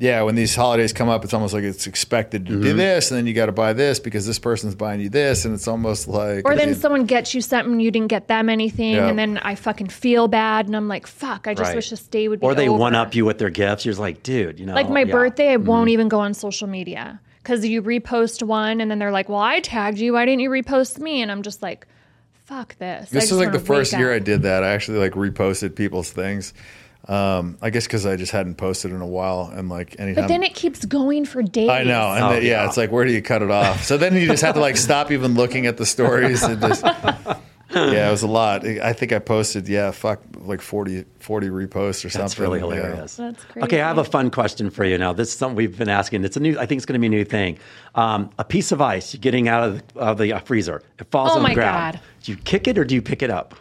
[0.02, 2.62] yeah, when these holidays come up, it's almost like it's expected to Mm-hmm.
[2.62, 5.44] do this, and then you got to buy this because this person's buying you this,
[5.44, 8.48] and it's almost like Or then it- someone gets you something you didn't get them
[8.50, 9.08] anything, Yeah.
[9.10, 11.76] and then I fucking feel bad, and I'm like, fuck, I just Right.
[11.76, 12.46] wish this day would be.
[12.46, 12.80] or they over.
[12.80, 13.84] one up you with their gifts.
[13.86, 15.06] You're just like, dude, you know, Like my yeah.
[15.06, 15.12] Mm-hmm.
[15.12, 19.12] birthday, I won't even go on social media because you repost one, and then they're
[19.12, 20.14] like, "Well, I tagged you.
[20.14, 21.88] Why didn't you repost me?" And I'm just like,
[22.46, 24.64] "Fuck this." This is like the first wake year I did that.
[24.64, 26.54] I actually like reposted people's things.
[27.10, 30.24] Um, I guess because I just hadn't posted in a while, and like anytime.
[30.24, 31.68] But then it keeps going for days.
[31.70, 32.68] I know, and Oh, then- yeah, yeah.
[32.68, 33.84] it's like where do you cut it off?
[33.84, 36.86] So then you just have to like stop even looking at the stories and just.
[37.72, 38.66] Yeah, it was a lot.
[38.66, 42.22] I think I posted, yeah, fuck, like 40, 40 reposts or something.
[42.22, 42.66] That's really Yeah.
[42.66, 43.16] hilarious.
[43.18, 43.64] That's great.
[43.66, 45.14] Okay, I have a fun question for you now.
[45.14, 46.24] This is something we've been asking.
[46.26, 46.58] It's a new.
[46.58, 47.60] I think it's going to be a new thing.
[47.94, 50.82] Um, a piece of ice you're getting out of the, of the uh, freezer.
[50.98, 51.94] It falls Oh on the ground.
[51.98, 52.02] God.
[52.24, 53.54] Do you kick it or do you pick it up?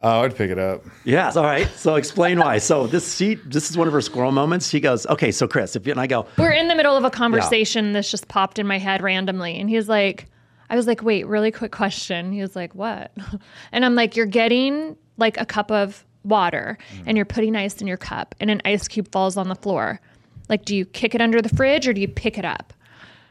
[0.00, 0.84] Oh, I'd pick it up.
[1.04, 1.36] Yes.
[1.36, 1.66] All right.
[1.74, 2.58] So explain why.
[2.58, 4.68] So this she this is one of her squirrel moments.
[4.68, 5.32] She goes, okay.
[5.32, 7.92] So Chris, if you and I go, We're in the middle of a conversation.
[7.92, 10.26] This just popped in my head randomly, and he's like,
[10.70, 13.10] "I was like, wait, really quick question." He was like, "What?"
[13.72, 17.04] And I'm like, "You're getting like a cup of water, mm-hmm.
[17.08, 20.00] and you're putting ice in your cup, and an ice cube falls on the floor.
[20.48, 22.72] Like, do you kick it under the fridge or do you pick it up?"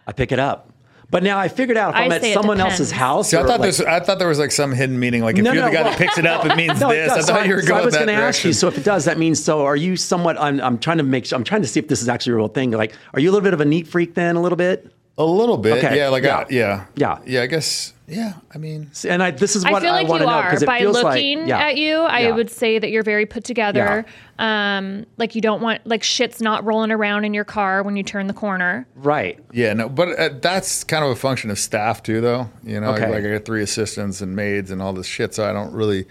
[0.06, 0.71] I pick it up.
[1.10, 2.80] But now I figured out if I I'm at someone depends.
[2.82, 3.30] else's house.
[3.30, 3.80] See, I thought like- this.
[3.80, 5.24] I thought there was like some hidden meaning.
[5.24, 6.89] Like if No, you're no, the guy well- that picks it up, it means No,
[6.91, 7.12] it this.
[7.12, 7.28] I does.
[7.28, 8.52] So thought you were so going I was gonna ask you.
[8.52, 9.63] So if it does, that means so.
[9.65, 10.38] Are you somewhat?
[10.39, 11.26] I'm, I'm trying to make.
[11.26, 12.72] sure I'm trying to see if this is actually a real thing.
[12.72, 14.36] Like, are you a little bit of a neat freak then?
[14.36, 14.91] A little bit.
[15.17, 16.10] a little bit, Okay, yeah.
[16.10, 16.38] Like yeah.
[16.39, 17.20] I, yeah, Yeah.
[17.26, 17.41] yeah.
[17.41, 18.34] I guess, yeah.
[18.56, 20.38] I mean, And I, this is what I what feel like want you to know
[20.38, 21.98] are because it by feels looking like, yeah, at you.
[21.98, 22.36] I yeah.
[22.36, 24.06] would say that you're very put together.
[24.39, 28.04] Um, like you don't want like shit's not rolling around in your car when you
[28.04, 28.88] turn the corner.
[28.96, 29.39] right.
[29.52, 29.89] yeah, no.
[29.89, 32.50] But uh, that's kind of a function of staff too, though.
[32.63, 33.10] You know, Okay.
[33.10, 36.06] like I got three assistants and maids and all this shit, so I don't really,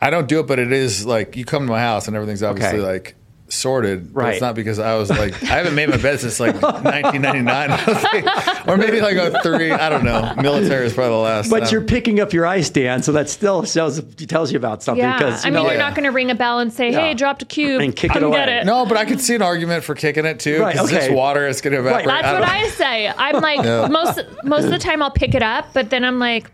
[0.00, 0.46] I don't do it.
[0.46, 2.86] But it is like you come to my house and everything's obviously Okay.
[2.86, 3.14] like
[3.48, 4.12] sorted.
[4.14, 4.32] But Right.
[4.34, 8.64] it's not because I was like I haven't made my bed since like 1999, I
[8.66, 9.70] or maybe like a three.
[9.72, 10.34] I don't know.
[10.40, 11.50] Military is probably the last.
[11.50, 11.68] But time.
[11.72, 15.02] you're picking up your ice, Dan, so that still shows tells you about something.
[15.04, 15.78] Yeah, Because I mean, know, you're yeah.
[15.78, 17.00] not going to ring a bell and say, Yeah.
[17.00, 18.36] "Hey, dropped a cube And kick it away.
[18.36, 18.66] Get it.
[18.66, 20.60] No, but I could see an argument for kicking it too.
[20.60, 21.06] Right, okay.
[21.06, 22.06] it's water, it's going to evaporate.
[22.06, 22.52] That's don't what know.
[22.52, 23.08] I say.
[23.08, 26.50] I'm like most most of the time I'll pick it up, but then I'm like,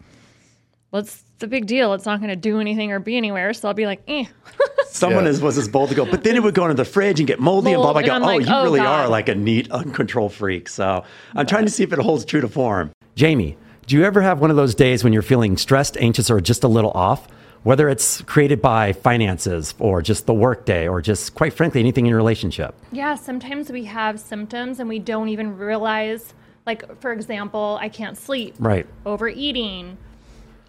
[0.90, 1.92] what's the big deal?
[1.94, 3.52] It's not going to do anything or be anywhere.
[3.52, 4.24] So I'll be like, eh.
[4.86, 5.30] someone Yeah.
[5.30, 7.26] is, was as bold to go, but then it would go into the fridge and
[7.26, 8.18] get moldy and blah Mold, blah.
[8.18, 8.28] blah.
[8.30, 9.04] Oh, like, you oh, really God.
[9.06, 10.68] are like a neat, uncontrolled freak.
[10.68, 11.04] So
[11.34, 12.90] I'm trying to see if it holds true to form.
[13.14, 16.40] Jamie, do you ever have one of those days when you're feeling stressed, anxious, or
[16.40, 17.28] just a little off?
[17.64, 22.10] Whether it's created by finances or just the workday or just quite frankly anything in
[22.10, 22.74] your relationship.
[22.92, 26.34] Yeah, sometimes we have symptoms and we don't even realize.
[26.66, 28.54] Like, for example, I can't sleep.
[28.58, 28.86] Right.
[29.06, 29.96] Overeating.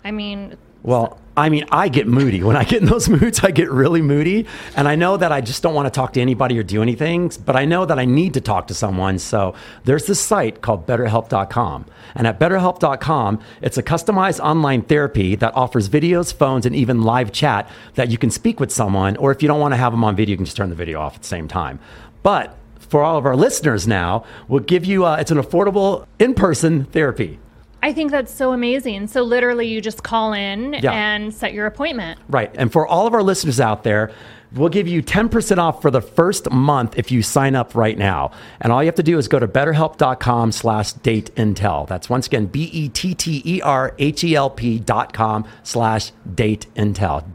[0.05, 2.43] I mean, Well, I mean, I get moody.
[2.43, 4.45] When I get in those moods, I get really moody.
[4.75, 7.31] And I know that I just don't want to talk to anybody or do anything,
[7.43, 9.17] but I know that I need to talk to someone.
[9.17, 11.85] So there's this site called betterhelp.com.
[12.13, 17.31] And at betterhelp.com, it's a customized online therapy that offers videos, phones, and even live
[17.31, 19.17] chat that you can speak with someone.
[19.17, 20.75] Or if you don't want to have them on video, you can just turn the
[20.75, 21.79] video off at the same time.
[22.21, 26.35] But for all of our listeners now, we'll give you, uh, it's an affordable in
[26.35, 27.39] person therapy.
[27.85, 29.05] I think that's so amazing.
[29.05, 30.91] So literally, you just call in Yeah.
[30.91, 32.19] and set your appointment.
[32.27, 32.49] Right.
[32.55, 34.09] And for all of our listeners out there,
[34.55, 38.31] we'll give you 10% off for the first month if you sign up right now.
[38.59, 41.87] And all you have to do is go to betterhelp.com slash date intel.
[41.87, 47.21] That's once again, E B-E-T-T-E-R-H-E-L-P dot com slash date intel.
[47.21, 47.25] E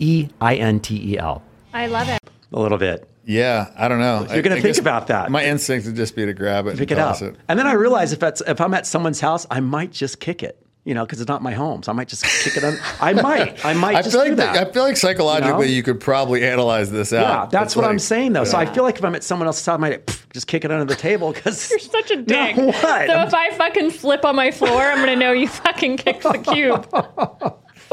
[0.00, 1.42] D-A-T-E-I-N-T-E-L.
[1.72, 2.18] I love it.
[2.52, 3.08] A little bit.
[3.24, 4.26] Yeah, I don't know.
[4.32, 5.30] You're gonna think about that.
[5.30, 7.34] My instinct would just be to grab it, Pick and it toss up.
[7.34, 7.40] it.
[7.48, 10.42] And then I realize if, that's, if I'm at someone's house, I might just kick
[10.42, 10.58] it.
[10.84, 12.64] You know, because it's not my home, so I might just kick it.
[12.64, 12.76] On.
[13.00, 14.66] I might, I might I just feel do like that.
[14.66, 15.76] I feel like psychologically You know?
[15.76, 17.22] you could probably analyze this out.
[17.22, 18.42] Yeah, that's what I'm saying though.
[18.42, 20.64] So I feel like if I'm at someone else's house, I might pff, just kick
[20.64, 22.56] it under the table because You're such a dick.
[22.56, 22.82] No, what?
[23.06, 26.38] So if I fucking slip on my floor, I'm gonna know you fucking kicked the
[26.38, 26.88] cube.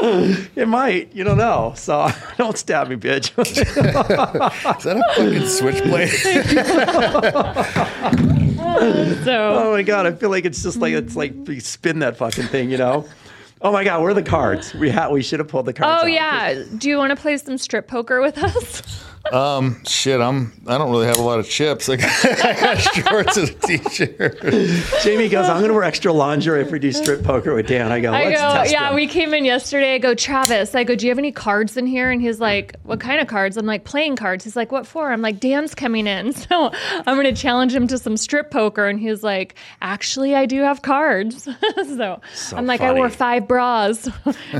[0.02, 1.14] It might.
[1.14, 1.72] You don't know.
[1.76, 2.08] So
[2.38, 3.38] don't stab me, bitch.
[3.38, 6.10] Is that a fucking switchblade?
[9.24, 12.16] So oh my god, I feel like it's just like it's like you spin that
[12.16, 13.06] fucking thing, you know.
[13.62, 14.72] Oh my god, where are the cards?
[14.74, 16.02] We had we should have pulled the cards.
[16.02, 16.12] Oh out.
[16.12, 16.62] yeah.
[16.78, 19.04] Do you want to play some strip poker with us?
[19.32, 20.52] Um, shit, I'm.
[20.66, 21.88] I don't really have a lot of chips.
[21.88, 24.40] Like I got shorts and a t-shirt.
[25.02, 27.92] Jamie goes, I'm gonna wear extra lingerie if we do strip poker with Dan.
[27.92, 29.94] I go, I let's go, test yeah, him." we came in yesterday.
[29.94, 32.10] I go, Travis, I go, do you have any cards in here?
[32.10, 33.56] And he's like, what kind of cards?
[33.56, 34.44] I'm like, playing cards.
[34.44, 35.12] He's like, what for?
[35.12, 36.32] I'm like, Dan's coming in.
[36.50, 38.88] So I'm going to challenge him to some strip poker.
[38.88, 41.44] And he's like, actually, I do have cards.
[41.86, 42.20] so,
[42.56, 44.08] I'm like, I wore five bras.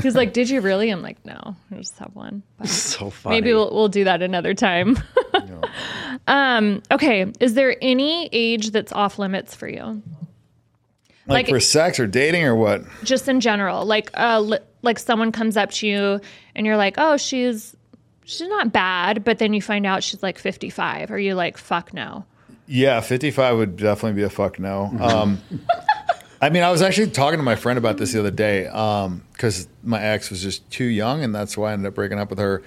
[0.01, 0.89] he's like, did you really?
[0.89, 2.43] I'm like, no, I just have one.
[2.59, 3.35] But so funny.
[3.35, 4.97] maybe we'll, we'll do that another time.
[6.27, 7.31] um, okay.
[7.39, 10.01] Is there any age that's off limits for you?
[11.27, 12.81] Like, Like- for sex or dating or what?
[13.03, 16.19] just in general like uh li- like someone comes up to you
[16.55, 17.75] and you're like oh she's
[18.25, 21.93] she's not bad but then you find out she's like 55 are you like fuck
[21.93, 22.25] no
[22.65, 24.85] Yeah, 55 would definitely be a fuck no.
[24.99, 25.39] Um,
[26.41, 29.67] I mean, I was actually talking to my friend about this the other day because
[29.83, 32.39] my ex was just too young, and that's why I ended up breaking up with
[32.39, 32.63] her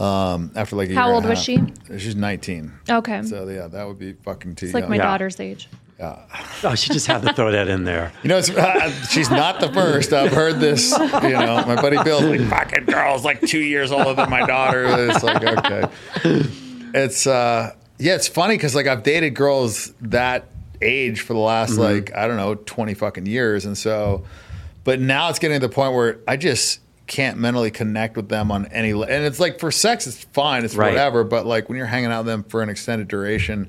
[0.00, 2.00] um, after like a How year old and was half.
[2.00, 2.72] She's 19.
[2.88, 5.02] okay So yeah, that would be fucking too it's like my Yeah.
[5.02, 6.16] daughter's age Yeah.
[6.64, 8.10] oh, she just had to throw that in there.
[8.22, 10.12] You know, it's, uh, she's not the first.
[10.14, 10.90] I've heard this.
[10.98, 14.86] You know, my buddy Bill's like, fucking girl's like two years older than my daughter.
[15.10, 15.84] It's like, okay.
[16.94, 20.46] It's, uh, yeah, it's funny because like I've dated girls that
[20.80, 23.66] age for the last like, I don't know, 20 fucking years.
[23.66, 24.24] And so,
[24.84, 28.52] but now it's getting to the point where I just can't mentally connect with them
[28.52, 30.92] on any, le- and it's like for sex, it's fine, it's Right.
[30.92, 31.24] whatever.
[31.24, 33.68] But like when you're hanging out with them for an extended duration,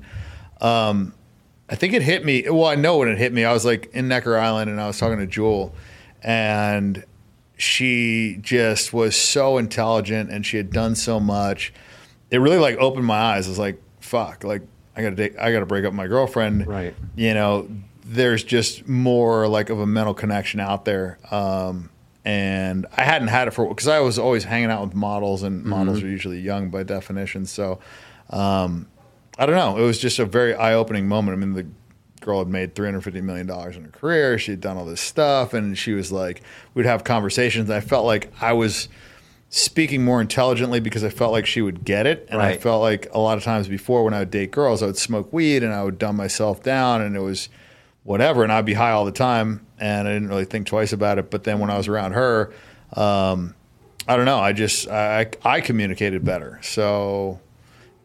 [0.60, 1.12] um,
[1.68, 2.44] I think it hit me.
[2.48, 3.44] Well, I know when it hit me.
[3.44, 5.74] I was like in Necker Island and I was talking to Jewel,
[6.22, 7.04] and
[7.56, 11.72] she just was so intelligent and she had done so much.
[12.30, 13.46] It really like opened my eyes.
[13.46, 14.62] I was like, fuck, like
[14.96, 16.66] I gotta take, I gotta break up my girlfriend.
[16.66, 16.94] Right.
[17.16, 17.68] You know,
[18.04, 21.18] there's just more like of a mental connection out there.
[21.30, 21.90] Um,
[22.24, 25.64] and I hadn't had it for because I was always hanging out with models, and
[25.64, 27.46] models are usually young by definition.
[27.46, 27.80] So,
[28.30, 28.88] um,
[29.38, 29.76] I don't know.
[29.78, 31.36] It was just a very eye opening moment.
[31.36, 31.66] I mean, the
[32.22, 34.38] girl had made $350 million in her career.
[34.38, 35.52] She had done all this stuff.
[35.52, 36.42] And she was like,
[36.74, 37.68] we'd have conversations.
[37.68, 38.88] And I felt like I was
[39.50, 42.26] speaking more intelligently because I felt like she would get it.
[42.30, 44.86] And I felt like a lot of times before when I would date girls, I
[44.86, 47.50] would smoke weed and I would dumb myself down and it was
[48.04, 48.42] whatever.
[48.42, 49.66] And I'd be high all the time.
[49.82, 51.28] And I didn't really think twice about it.
[51.28, 52.52] But then when I was around her,
[52.92, 53.52] um,
[54.06, 54.38] I don't know.
[54.38, 56.60] I just, I, I communicated better.
[56.62, 57.40] So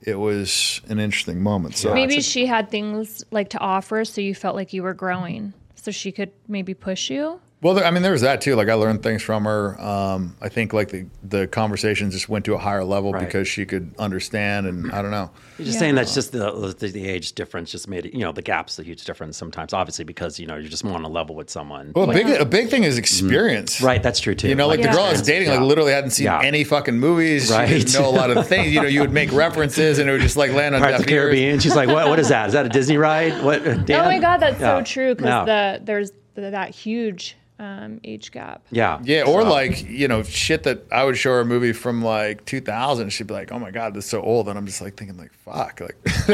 [0.02, 1.76] it was an interesting moment.
[1.76, 5.54] So maybe she had things like to offer so you felt like you were growing
[5.76, 8.56] so she could maybe push you Well, there, I mean, there was that too.
[8.56, 9.82] Like I learned things from her.
[9.82, 13.26] Um, I think like the the conversations just went to a higher level Right.
[13.26, 15.32] because she could understand, and I don't know.
[15.58, 18.14] You're just saying that's just the, the the age difference just made it.
[18.14, 19.74] You know, the gap's a huge difference sometimes.
[19.74, 21.94] Obviously, because you know you're just more on a level with someone.
[21.96, 23.82] Well, a big a big thing is experience.
[23.82, 24.50] right, that's true too.
[24.50, 25.66] You know, like the girl I was dating, like Yeah.
[25.66, 26.42] literally hadn't seen Yeah.
[26.44, 27.50] any fucking movies.
[27.52, 27.68] Right.
[27.68, 28.72] She didn't know a lot of the things.
[28.72, 31.06] You know, you would make references, and it would just like land on Pirates of
[31.06, 31.24] deaf the ears.
[31.24, 31.60] Caribbean.
[31.60, 32.08] She's like, what?
[32.08, 32.48] What is that?
[32.50, 33.44] Is that a Disney ride?
[33.44, 33.64] What?
[33.88, 34.02] Dan?
[34.02, 34.78] oh my god that's Yeah.
[34.78, 35.78] so true because Yeah.
[35.80, 40.22] the there's the, that huge um, age gap yeah, Yeah, or So- like you know
[40.24, 43.10] shit that I would show her a movie from like 2000.
[43.10, 45.18] She'd be like, "Oh my god, this is so old," and I'm just like thinking
[45.18, 45.96] like, "Fuck!" Like,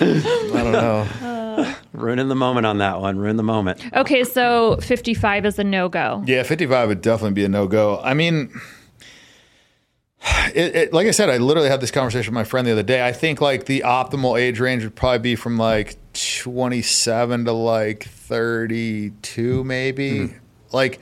[0.00, 1.74] I don't know.
[1.92, 3.18] Ruining the moment on that one.
[3.18, 3.84] Ruin the moment.
[3.94, 6.22] Okay, so 55 is a no go.
[6.26, 8.00] Yeah, 55 would definitely be a no go.
[8.02, 8.50] I mean,
[10.54, 12.82] it, it, like I said, I literally had this conversation with my friend the other
[12.82, 13.06] day.
[13.06, 18.04] I think like the optimal age range would probably be from like 27 to like
[18.04, 20.10] 32, maybe.
[20.10, 20.36] Mm-hmm.
[20.72, 21.00] Like,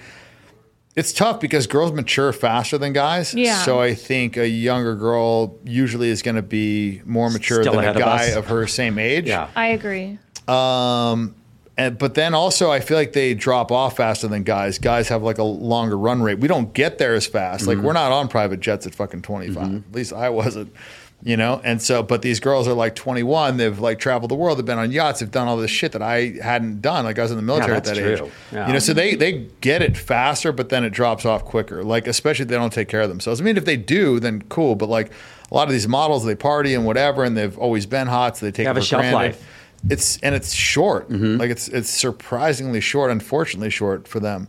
[0.96, 3.32] it's tough because girls mature faster than guys.
[3.32, 3.62] Yeah.
[3.62, 7.84] So I think a younger girl usually is going to be more mature Still than
[7.84, 9.26] a ahead of guy of her same age.
[9.26, 9.48] Yeah.
[9.54, 10.18] I agree.
[10.48, 11.36] Um,
[11.76, 14.80] and, but then also, I feel like they drop off faster than guys.
[14.80, 16.40] Guys have like a longer run rate.
[16.40, 17.60] We don't get there as fast.
[17.62, 17.78] Mm-hmm.
[17.78, 19.76] Like we're not on private jets at fucking 25.
[19.76, 20.74] At least I wasn't,
[21.22, 21.60] you know.
[21.64, 23.56] And so, but these girls are like 21.
[23.56, 24.58] They've like traveled the world.
[24.58, 25.20] They've been on yachts.
[25.20, 27.04] They've done all this shit that I hadn't done.
[27.04, 28.32] Like I was in the military at that's that age.
[28.52, 28.66] Yeah.
[28.66, 31.82] You know, so they they get it faster, but then it drops off quicker.
[31.82, 33.40] Like especially if they don't take care of themselves.
[33.40, 34.74] I mean, if they do, then cool.
[34.74, 35.10] But like
[35.50, 38.46] a lot of these models, they party and whatever, and they've always been hot, so
[38.46, 39.16] they take have it a for shelf granted.
[39.16, 39.48] life.
[39.90, 41.10] It's and it's short.
[41.10, 43.10] Like it's it's surprisingly short.
[43.10, 44.48] Unfortunately, short for them.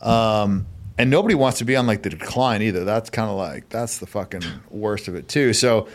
[0.00, 2.84] Um, and nobody wants to be on like the decline either.
[2.84, 5.52] That's kind of like that's the fucking worst of it too.
[5.52, 5.88] So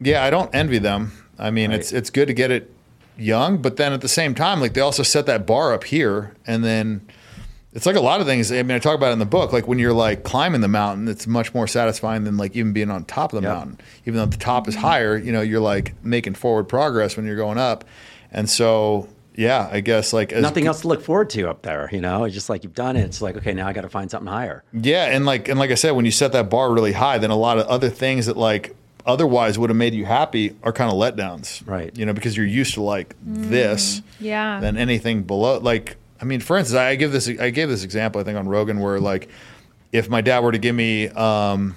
[0.00, 1.12] yeah, I don't envy them.
[1.38, 2.72] I mean, it's it's good to get it
[3.16, 6.34] young, but then at the same time, like they also set that bar up here,
[6.46, 7.02] and then
[7.72, 8.50] it's like a lot of things.
[8.50, 9.52] I mean, I talk about it in the book.
[9.52, 12.90] Like when you're like climbing the mountain, it's much more satisfying than like even being
[12.90, 13.56] on top of the Yep.
[13.56, 13.78] mountain.
[14.06, 17.36] Even though the top is higher, you know, you're like making forward progress when you're
[17.36, 17.84] going up.
[18.32, 21.88] And so, yeah, I guess like as Nothing else to look forward to up there.
[21.92, 23.02] You know, it's just like you've done it.
[23.04, 24.64] It's like, okay, now I got to find something higher.
[24.72, 27.30] Yeah, and like and like I said, when you set that bar really high, then
[27.30, 28.74] a lot of other things that like
[29.06, 31.66] otherwise would have made you happy are kind of letdowns.
[31.66, 31.96] Right.
[31.96, 34.02] You know, because you're used to like this.
[34.20, 34.60] yeah.
[34.60, 38.20] Than anything below like I mean, for instance, I give this I gave this example
[38.20, 39.28] I think on Rogan where like
[39.92, 41.76] if my dad were to give me um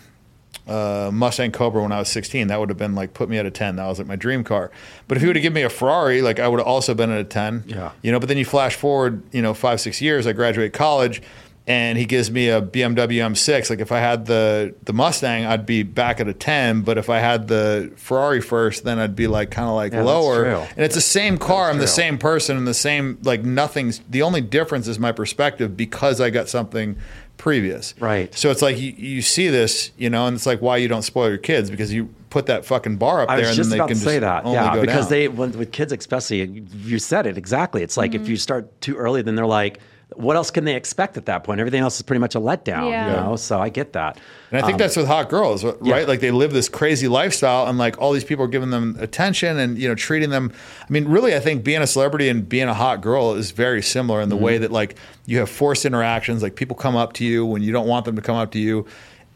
[0.68, 3.46] uh, Mustang Cobra when I was 16, that would have been like put me at
[3.46, 3.76] a 10.
[3.76, 4.72] That was like my dream car.
[5.10, 7.12] But if he would have given me a Ferrari, like I would have also been
[7.12, 7.66] at a 10.
[7.68, 7.92] Yeah.
[8.02, 11.22] You know, but then you flash forward, you know, five, six years, I graduate college
[11.66, 13.70] and he gives me a BMW M6.
[13.70, 16.82] Like if I had the the Mustang, I'd be back at a 10.
[16.82, 20.04] But if I had the Ferrari first, then I'd be like kind of like Yeah,
[20.04, 20.46] lower.
[20.46, 21.70] And it's the same car.
[21.70, 25.78] I'm the same person and the same, like nothing's, the only difference is my perspective
[25.78, 26.98] because I got something
[27.38, 27.94] previous.
[27.98, 28.34] Right.
[28.36, 31.02] So it's like you, you see this, you know, and it's like why you don't
[31.02, 33.70] spoil your kids because you put that fucking bar up I there was and just
[33.70, 34.44] then they about can to say that.
[34.44, 35.10] only Yeah, go because down.
[35.12, 37.84] they, when, with kids especially, you said it exactly.
[37.84, 38.32] It's like if mm-hmm.
[38.32, 39.80] you start too early, then they're like,
[40.16, 41.60] what else can they expect at that point?
[41.60, 43.08] Everything else is pretty much a letdown, Yeah.
[43.08, 43.36] you know?
[43.36, 44.20] So I get that.
[44.52, 45.74] And I think that's with hot girls, right?
[45.74, 45.96] Um, yeah.
[46.02, 49.58] Like they live this crazy lifestyle, and like all these people are giving them attention
[49.58, 50.52] and you know treating them.
[50.82, 53.82] I mean, really, I think being a celebrity and being a hot girl is very
[53.82, 54.46] similar in the Mm-hmm.
[54.46, 54.96] way that like
[55.26, 56.44] you have forced interactions.
[56.44, 58.60] Like people come up to you when you don't want them to come up to
[58.60, 58.86] you,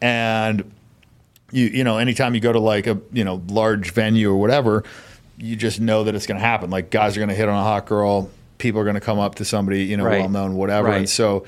[0.00, 0.70] and
[1.50, 4.84] you you know anytime you go to like a you know large venue or whatever,
[5.36, 6.70] you just know that it's going to happen.
[6.70, 9.18] Like guys are going to hit on a hot girl, people are going to come
[9.18, 10.20] up to somebody you know Right.
[10.20, 10.98] well known, whatever, Right.
[10.98, 11.44] and so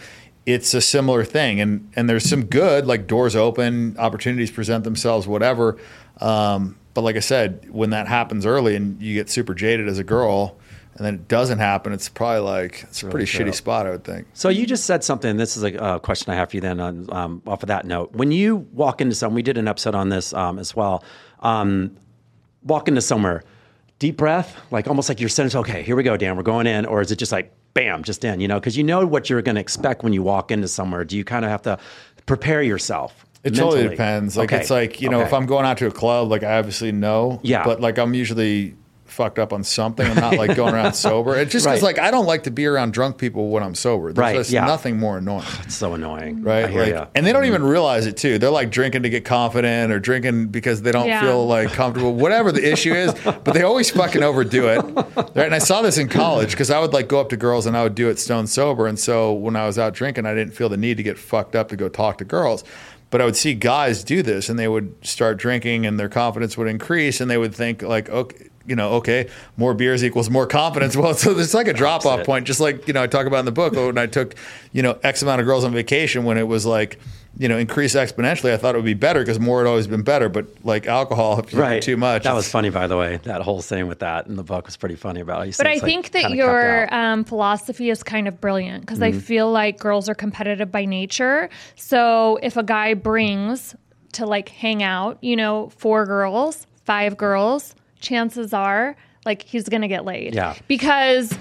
[0.47, 5.27] it's a similar thing and and there's some good like doors open opportunities present themselves
[5.27, 5.77] whatever
[6.21, 9.99] um, but like i said when that happens early and you get super jaded as
[9.99, 10.57] a girl
[10.97, 13.45] and then it doesn't happen it's probably like it's a pretty true.
[13.45, 15.37] shitty spot i would think So you just said something.
[15.37, 16.61] This is a uh, question I have for you.
[16.63, 19.69] Then, on, um, off of that note, when you walk into some, we did an
[19.69, 21.05] episode on this um, as well.
[21.41, 21.97] Um,
[22.65, 23.45] walk into somewhere,
[24.01, 26.37] deep breath, like almost like you're saying, "Okay, here we go, Dan.
[26.37, 28.41] We're going in," or is it just like, "Bam, just in"?
[28.41, 31.05] You know, because you know what you're going to expect when you walk into somewhere.
[31.05, 31.79] Do you kind of have to
[32.27, 33.25] prepare yourself?
[33.45, 34.37] It totally depends.
[34.37, 35.33] Like Okay, it's like you know, if.
[35.33, 37.39] I'm going out to a club, like I obviously know.
[37.45, 37.63] Yeah.
[37.65, 38.75] But like I'm usually
[39.21, 40.07] fucked up on something.
[40.07, 41.37] I'm not like going around sober.
[41.37, 41.97] It's just because Right.
[41.97, 44.15] like I don't like to be around drunk people when I'm sober.
[44.15, 44.65] There's Right, just yeah.
[44.65, 45.45] nothing more annoying.
[45.63, 46.65] it's so annoying, Right.
[46.65, 47.71] I hear like, and they don't even mm-hmm.
[47.71, 48.39] realize it too.
[48.39, 51.21] They're like drinking to get confident or drinking because they don't Yeah.
[51.21, 54.79] feel like comfortable, whatever the issue is, but they always fucking overdo it.
[54.83, 55.37] Right.
[55.37, 57.77] And I saw this in college because I would like go up to girls and
[57.77, 58.87] I would do it stone sober.
[58.87, 61.55] And so when I was out drinking, I didn't feel the need to get fucked
[61.55, 62.65] up to go talk to girls.
[63.11, 66.57] But I would see guys do this and they would start drinking and their confidence
[66.57, 70.47] would increase and they would think like, okay, you know, okay, more beers equals more
[70.47, 70.97] confidence.
[71.01, 73.39] Well, so there's like a drop off point, just like, you know, I talk about
[73.39, 74.35] in the book when I took,
[74.73, 76.99] you know, X amount of girls on vacation when it was like,
[77.39, 78.53] you know, increase exponentially.
[78.53, 80.29] I thought it would be better because more had always been better.
[80.29, 81.69] But like alcohol, if you right.
[81.69, 82.25] drink too much.
[82.25, 83.19] That was funny, by the way.
[83.23, 85.57] That whole thing with that in the book was pretty funny about it.
[85.57, 89.17] But I it's, like, think that your um, philosophy is kind of brilliant because Mm-hmm.
[89.17, 91.49] I feel like girls are competitive by nature.
[91.77, 93.75] So if a guy brings
[94.13, 99.89] to like hang out, you know, four girls, five girls, chances are like he's to
[99.89, 100.35] get laid.
[100.35, 100.55] Yeah.
[100.69, 101.37] Because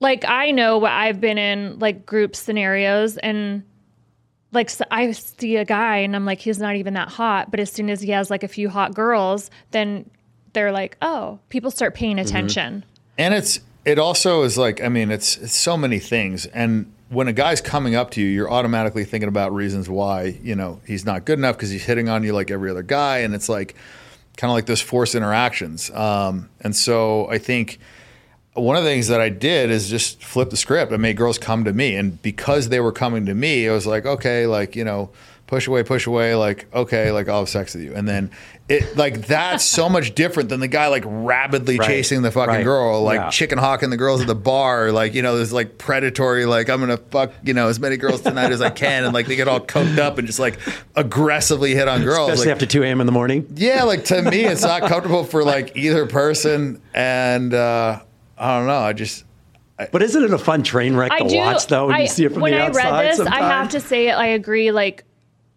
[0.00, 3.62] like I know what I've been in like group scenarios and
[4.52, 7.60] like so I see a guy and I'm like he's not even that hot, but
[7.60, 10.08] as soon as he has like a few hot girls, then
[10.52, 12.26] they're like, "Oh, people start paying Mm-hmm.
[12.28, 12.84] attention."
[13.18, 17.28] And it's it also is like I mean it's it's so many things and when
[17.28, 21.04] a guy's coming up to you you're automatically thinking about reasons why you know he's
[21.04, 23.74] not good enough because he's hitting on you like every other guy and it's like
[24.36, 27.78] kind of like those forced interactions um, and so I think
[28.54, 30.92] one of the things that I did is just flip the script.
[30.92, 33.86] I made girls come to me, and because they were coming to me, I was
[33.86, 35.10] like, okay, like you know,
[35.46, 38.30] push away, push away, like okay, like I'll have sex with you, and then
[38.68, 41.86] it like that's so much different than the guy like rabidly Right.
[41.86, 42.64] chasing the fucking Right.
[42.64, 43.28] girl, like Yeah.
[43.30, 46.80] chicken hawking the girls at the bar, like you know, this like predatory, like I'm
[46.80, 49.46] gonna fuck you know as many girls tonight as I can, and like they get
[49.48, 50.58] all coked up and just like
[50.96, 53.00] aggressively hit on girls, Especially like, after 2 a.m.
[53.00, 53.46] in the morning.
[53.54, 58.00] yeah, like to me, it's not comfortable for like either person, and uh,
[58.38, 58.78] I don't know.
[58.78, 59.24] I just
[59.92, 61.36] But isn't it a fun train wreck I to do.
[61.36, 63.00] watch though when I, you see it from when the I outside?
[63.02, 65.04] read this, I have to say I agree like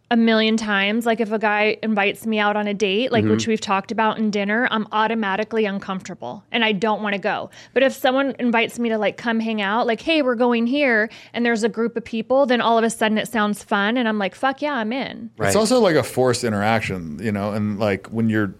[0.09, 1.05] a million times.
[1.05, 3.31] Like if a guy invites me out on a date, like Mm-hmm.
[3.31, 7.49] which we've talked about in dinner, I'm automatically uncomfortable and I don't want to go.
[7.73, 11.09] But if someone invites me to like come hang out, like hey, we're going here,
[11.33, 14.07] and there's a group of people, then all of a sudden it sounds fun, and
[14.07, 15.29] I'm like fuck yeah, I'm in.
[15.37, 15.47] Right.
[15.47, 18.53] It's also like a forced interaction, you know, and like when you're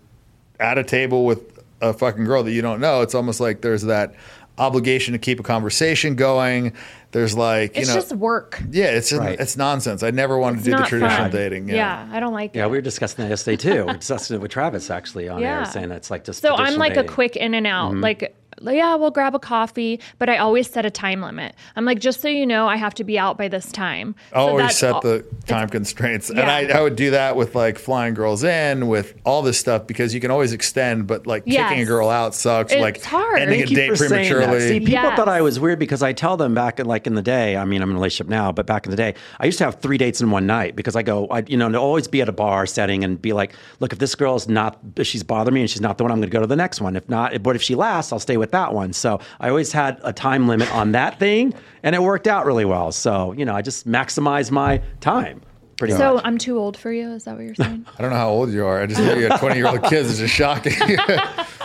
[0.60, 3.84] at a table with a fucking girl that you don't know, it's almost like there's
[3.84, 4.16] that
[4.58, 6.74] obligation to keep a conversation going.
[7.12, 8.62] There's like, you It's know, just work.
[8.70, 9.40] yeah, it's just, Right.
[9.40, 10.04] it's nonsense.
[10.04, 11.32] I never wanted It's to do the traditional fun.
[11.32, 11.70] dating.
[11.70, 12.08] Yeah.
[12.12, 12.60] I don't like it.
[12.60, 12.70] Yeah, it.
[12.72, 13.86] we were discussing that yesterday too.
[13.86, 15.60] We discussed it with Travis actually on Yeah.
[15.60, 17.10] air, saying that it's like just So I'm like dating.
[17.10, 17.92] a quick in and out.
[17.94, 18.02] Mm-hmm.
[18.02, 21.56] Like, yeah, we'll grab a coffee, but I always set a time limit.
[21.76, 24.16] I'm like, just so you know, I have to be out by this time.
[24.32, 26.30] So always that's set all- the time constraints.
[26.30, 29.88] And I, I would do that with like flying girls in, with all this stuff,
[29.88, 32.72] because you can always extend, but like kicking a girl out sucks.
[32.74, 33.40] It's like hard.
[33.42, 34.36] ending Thank a date for saying that.
[34.36, 34.68] prematurely.
[34.68, 35.16] See, people Yes.
[35.18, 37.56] thought I was weird because I tell them back in like in the day.
[37.58, 39.66] I mean, I'm in a relationship now, but back in the day, I used to
[39.66, 42.22] have three dates in one night because I go, I you know, to always be
[42.22, 45.62] at a bar setting and be like, look, if this girl's not, she's bothering me
[45.62, 46.96] and she's not the one, I'm going to go to the next one.
[46.96, 48.94] If not, but if she lasts, I'll stay with that one.
[48.94, 52.66] So I always had a time limit on that thing, and it worked out really
[52.66, 52.92] well.
[52.92, 55.42] So you know, I just maximize my time
[55.78, 56.24] pretty So much.
[56.26, 57.12] I'm too old for you.
[57.12, 57.86] Is that what you're saying?
[57.98, 58.82] I don't know how old you are.
[58.82, 60.10] I just know you got 20 year old kids.
[60.10, 60.74] It's just shocking.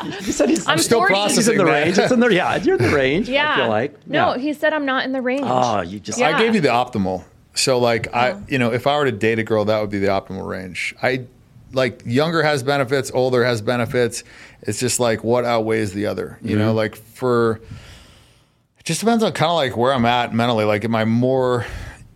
[0.03, 1.13] You said he's I'm still 40.
[1.13, 1.71] processing He's in the that.
[1.85, 1.97] range.
[1.99, 2.57] It's in the yeah.
[2.57, 3.29] You're in the range.
[3.29, 3.53] Yeah.
[3.53, 4.39] I feel like No, Yeah.
[4.41, 5.45] he said I'm not in the range.
[5.45, 6.37] Oh, you just Yeah.
[6.37, 7.23] I gave you the optimal.
[7.55, 8.19] So like Oh.
[8.19, 10.45] I, you know, if I were to date a girl, that would be the optimal
[10.45, 10.93] range.
[11.03, 11.27] I
[11.73, 14.25] like younger has benefits, older has benefits.
[14.63, 16.39] It's just like what outweighs the other.
[16.43, 16.59] You Mm-hmm.
[16.59, 17.61] know, like for
[18.79, 20.65] it just depends on kind of like where I'm at mentally.
[20.65, 21.65] Like, am I more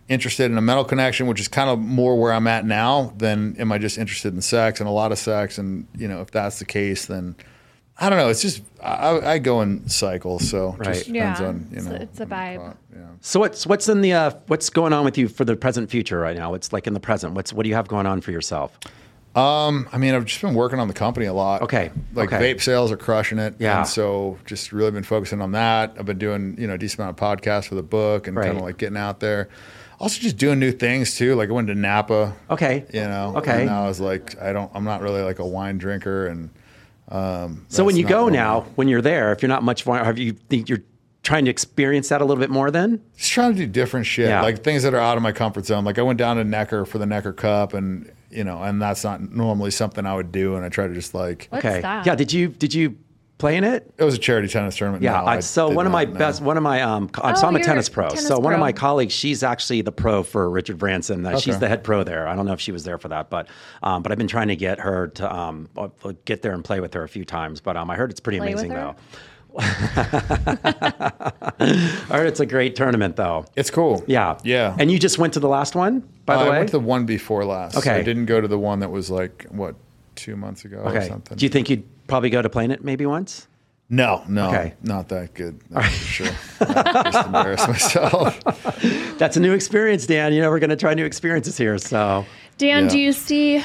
[0.09, 3.55] interested in a mental connection, which is kind of more where I'm at now, than
[3.59, 5.57] am I just interested in sex and a lot of sex?
[5.57, 7.35] And you know, if that's the case, then
[7.99, 8.29] I don't know.
[8.29, 10.93] It's just I, I go in cycles, so it Right.
[10.93, 11.91] just depends Yeah, on you it's know.
[11.95, 12.75] a- it's a vibe.
[12.93, 12.99] Yeah.
[13.21, 16.19] So what's what's in the uh, what's going on with you for the present future
[16.19, 16.51] right now?
[16.51, 17.33] What's like in the present?
[17.33, 18.77] What's what do you have going on for yourself?
[19.37, 21.61] Um, I mean, I've just been working on the company a lot.
[21.61, 22.53] Okay, Like okay.
[22.55, 23.55] vape sales are crushing it.
[23.59, 23.79] Yeah.
[23.79, 25.95] And so just really been focusing on that.
[25.99, 28.57] I've been doing, you know, a decent amount of podcasts for the book and kind
[28.57, 29.49] of like getting out there.
[29.99, 31.35] Also just doing new things too.
[31.35, 32.85] Like I went to Napa, Okay.
[32.93, 33.33] you know.
[33.37, 33.61] Okay.
[33.61, 36.27] And I was like, I don't, I'm not really like a wine drinker.
[36.27, 36.49] And
[37.09, 40.17] um, So when you go now, when you're there, if you're not much fun, have
[40.17, 40.83] you think you're
[41.23, 43.01] trying to experience that a little bit more then?
[43.17, 44.41] just trying to do different shit, Yeah.
[44.41, 45.83] like things that are out of my comfort zone.
[45.83, 49.03] Like I went down to Necker for the Necker Cup and, you know, and that's
[49.03, 50.55] not normally something I would do.
[50.55, 51.81] And I try to just like, What's okay.
[51.81, 52.05] that?
[52.05, 52.15] Yeah.
[52.15, 52.97] Did you did you
[53.37, 53.93] play in it?
[53.99, 55.03] it was a charity tennis tournament.
[55.03, 55.11] Yeah.
[55.21, 56.19] No, I, so did one of my not, no.
[56.19, 58.07] best, one of my, um, co- so Oh, I'm a tennis pro.
[58.09, 61.23] tennis so one of my colleagues, she's actually the pro for Richard Branson.
[61.23, 62.27] Uh, She's the head pro there.
[62.27, 63.47] I don't know if she was there for that, but,
[63.83, 65.89] um, but I've been trying to get her to, um, uh,
[66.25, 67.61] get there and play with her a few times.
[67.61, 68.95] But, um, I heard it's pretty Play amazing though.
[69.59, 71.31] I
[72.09, 73.45] heard it's a great tournament though.
[73.55, 74.03] It's cool.
[74.07, 74.37] Yeah.
[74.43, 74.75] Yeah.
[74.79, 76.55] And you just went to the last one, by Uh, the way.
[76.55, 77.77] I went to the one before last.
[77.77, 77.91] Okay.
[77.95, 79.75] I didn't go to the one that was like what
[80.15, 81.37] two months ago or something.
[81.37, 83.47] Do you think you'd probably go to Planet maybe once?
[83.89, 84.73] no, no, Okay.
[84.83, 85.61] not that good.
[85.69, 86.27] That's for sure.
[86.59, 88.43] I just embarrass myself.
[89.17, 90.33] That's a new experience, Dan.
[90.33, 91.77] You know, we're going to try new experiences here.
[91.77, 92.25] So,
[92.57, 92.89] Dan, Yeah.
[92.89, 93.63] do you see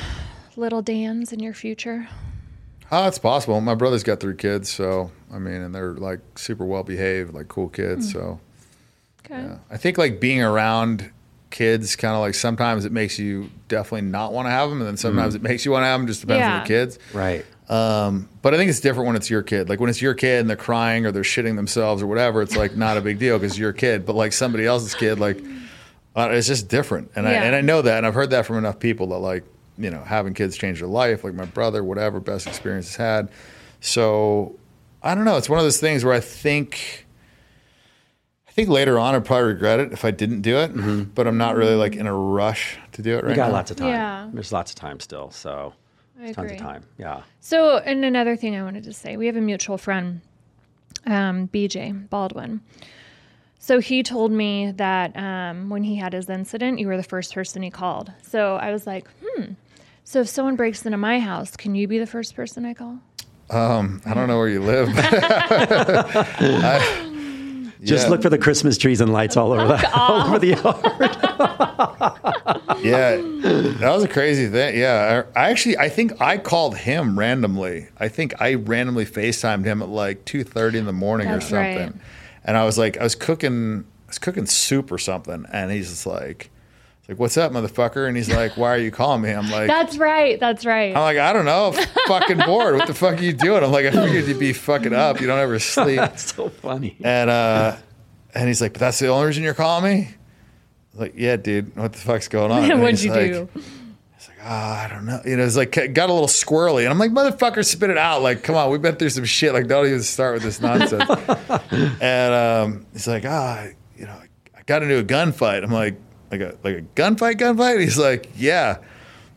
[0.54, 2.06] little Dan's in your future?
[2.94, 3.60] Oh, it's possible.
[3.62, 7.48] My brother's got three kids, so I mean, and they're like super well behaved, like
[7.48, 8.12] cool kids.
[8.12, 8.38] So
[9.24, 9.40] Okay.
[9.42, 9.56] yeah.
[9.70, 11.10] I think like being around
[11.50, 14.86] kids, kind of like sometimes it makes you definitely not want to have them, and
[14.86, 16.06] then sometimes it makes you want to have them.
[16.06, 16.98] Just depends on the kids.
[17.14, 17.44] right.
[17.68, 19.70] Um, but I think it's different when it's your kid.
[19.70, 22.54] Like when it's your kid and they're crying or they're shitting themselves or whatever, it's
[22.56, 24.04] like not a big deal because you're a kid.
[24.04, 25.38] But like somebody else's kid, like
[26.14, 27.10] uh, it's just different.
[27.16, 29.44] And I and I know that, and I've heard that from enough people that like
[29.78, 31.24] you know having kids change their life.
[31.24, 33.30] Like my brother, whatever best experience he's had.
[33.80, 34.56] So
[35.02, 35.36] I don't know.
[35.36, 37.06] It's one of those things where I think.
[38.48, 41.38] I think later on I'd probably regret it if I didn't do it, but I'm
[41.38, 43.54] not really like in a rush to do it right We got now.
[43.54, 43.88] lots of time.
[43.88, 44.28] Yeah.
[44.30, 45.30] There's lots of time still.
[45.30, 45.72] So,
[46.20, 46.56] I tons agree.
[46.56, 46.84] of time.
[46.98, 47.22] Yeah.
[47.40, 50.20] So, and another thing I wanted to say, we have a mutual friend.
[51.06, 52.60] um, BJ Baldwin.
[53.64, 57.32] So he told me that um, when he had his incident, you were the first
[57.32, 58.10] person he called.
[58.20, 59.52] So I was like, hmm.
[60.02, 62.98] So if someone breaks into my house, can you be the first person I call?
[63.50, 64.88] Um, I don't know where you live.
[64.96, 67.08] I-
[67.84, 68.10] Just yeah.
[68.10, 70.62] look for the Christmas trees and lights all over the all over the yard.
[72.84, 73.16] yeah,
[73.80, 74.78] that was a crazy thing.
[74.78, 77.88] Yeah, I, I actually I think I called him randomly.
[77.98, 81.48] I think I randomly FaceTimed him at like two thirty in the morning That's or
[81.48, 81.94] something, right.
[82.44, 85.90] And I was like, I was cooking, I was cooking soup or something, and he's
[85.90, 86.50] just like,
[87.08, 89.68] like, "What's up, motherfucker?" And he's like, "Why are you calling me?" I'm like.
[89.68, 90.38] That's right.
[90.40, 90.94] That's right.
[90.94, 91.72] I'm like, I don't know,
[92.06, 92.76] fucking bored.
[92.76, 93.62] What the fuck are you doing?
[93.62, 95.20] I'm like, I figured you'd be fucking up.
[95.20, 95.96] You don't ever sleep.
[95.96, 96.96] That's so funny.
[97.02, 97.76] And uh,
[98.34, 100.08] and he's like, but that's the only reason you're calling me.
[100.08, 100.14] I
[100.92, 102.80] was like, yeah, dude, what the fuck's going on?
[102.80, 103.48] What'd you like, do?
[104.44, 105.20] Oh, I don't know.
[105.24, 108.22] You know, it's like got a little squirrely, and I'm like, motherfucker, spit it out.
[108.22, 109.52] Like, come on, we've been through some shit.
[109.52, 111.08] Like, don't even start with this nonsense.
[112.00, 113.66] and um, he's like, ah,
[113.96, 114.20] you know,
[114.56, 115.62] I got into a gunfight.
[115.62, 115.94] I'm like,
[116.32, 117.80] like a like a gunfight, gunfight.
[117.80, 118.78] He's like, yeah.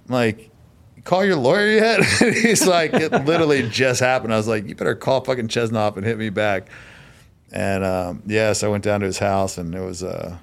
[0.08, 0.52] I'm like.
[1.04, 2.04] Call your lawyer yet?
[2.20, 4.34] he's like, it literally just happened.
[4.34, 6.68] I was like, you better call fucking Chesnoff and hit me back.
[7.52, 10.36] And um, yes, I went down to his house, and it was uh,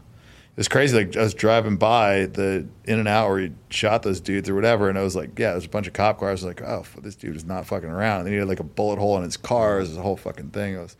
[0.52, 0.96] it was crazy.
[0.96, 4.54] Like I was driving by the In and Out where he shot those dudes or
[4.54, 6.44] whatever, and I was like, yeah, there's a bunch of cop cars.
[6.44, 8.20] I was like, oh, f- this dude is not fucking around.
[8.22, 9.78] And he had like a bullet hole in his car.
[9.78, 10.74] It was a whole fucking thing.
[10.74, 10.96] It was,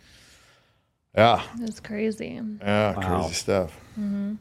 [1.15, 2.41] yeah, It's crazy.
[2.63, 3.21] yeah, Wow.
[3.21, 3.79] crazy stuff.
[4.01, 4.35] Mm-hmm.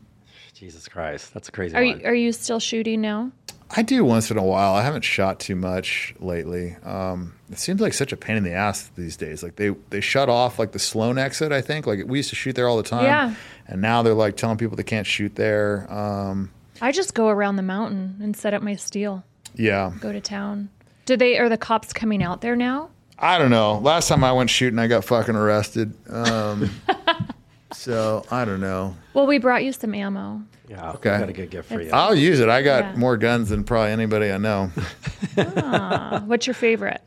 [0.61, 2.01] Jesus Christ, that's a crazy Are one.
[2.01, 3.31] you, are you still shooting now?
[3.75, 4.75] I do once in a while.
[4.75, 6.75] I haven't shot too much lately.
[6.83, 9.41] Um, it seems like such a pain in the ass these days.
[9.41, 11.51] Like they they shut off like the Sloan exit.
[11.51, 13.05] I think like we used to shoot there all the time.
[13.05, 13.33] Yeah.
[13.65, 15.91] And now they're like telling people they can't shoot there.
[15.91, 19.23] Um, I just go around the mountain and set up my steel.
[19.55, 19.91] yeah.
[19.99, 20.69] Go to town.
[21.07, 22.91] Do they are the cops coming out there now?
[23.17, 23.79] I don't know.
[23.79, 25.95] Last time I went shooting, I got fucking arrested.
[26.07, 26.69] Um,
[27.73, 28.95] so I don't know.
[29.13, 30.41] Well, we brought you some ammo.
[30.69, 31.17] yeah, Okay.
[31.19, 31.89] got a good gift for you.
[31.91, 32.49] I'll use it.
[32.49, 32.95] I got Yeah.
[32.95, 34.71] more guns than probably anybody I know.
[35.37, 37.01] Ah, what's your favorite?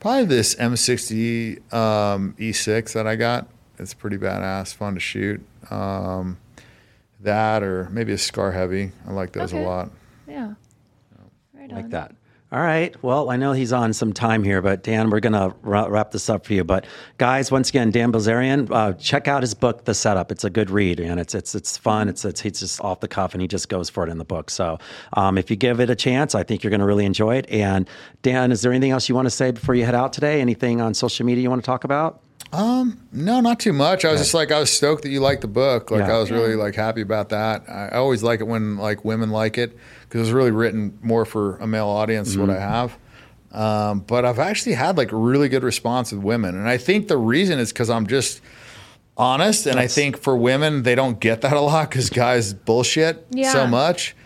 [0.00, 3.48] Probably this M60 um, E6 that I got.
[3.78, 5.44] It's pretty badass, fun to shoot.
[5.70, 6.36] Um,
[7.20, 8.92] that or maybe a Scar Heavy.
[9.08, 9.62] I like those Okay.
[9.62, 9.90] a lot.
[10.28, 10.54] Yeah.
[11.54, 11.76] Right on.
[11.76, 12.14] like that.
[12.54, 12.94] All right.
[13.02, 16.30] Well, I know he's on some time here, but Dan, we're going to wrap this
[16.30, 16.62] up for you.
[16.62, 16.86] But
[17.18, 20.30] guys, once again, Dan Bilzerian, uh, check out his book, The Setup.
[20.30, 22.08] It's a good read, and it's it's it's fun.
[22.08, 24.24] It's it's he's just off the cuff, and he just goes for it in the
[24.24, 24.50] book.
[24.50, 24.78] So,
[25.14, 27.50] um, if you give it a chance, I think you're going to really enjoy it.
[27.50, 27.90] And
[28.22, 30.40] Dan, is there anything else you want to say before you head out today?
[30.40, 32.23] Anything on social media you want to talk about?
[33.12, 34.04] No, not too much.
[34.04, 35.90] I was just like, I was stoked that you liked the book.
[35.90, 36.16] Like, Yeah.
[36.16, 37.64] I was really like happy about that.
[37.68, 40.98] I I always like it when like women like it because it was really written
[41.02, 42.28] more for a male audience.
[42.28, 42.96] is What I have.
[43.52, 47.16] Um, but I've actually had like really good response with women, and I think the
[47.16, 48.40] reason is because I'm just
[49.16, 53.24] honest, and I think for women they don't get that a lot because guys bullshit
[53.30, 53.52] Yeah.
[53.52, 54.16] so much,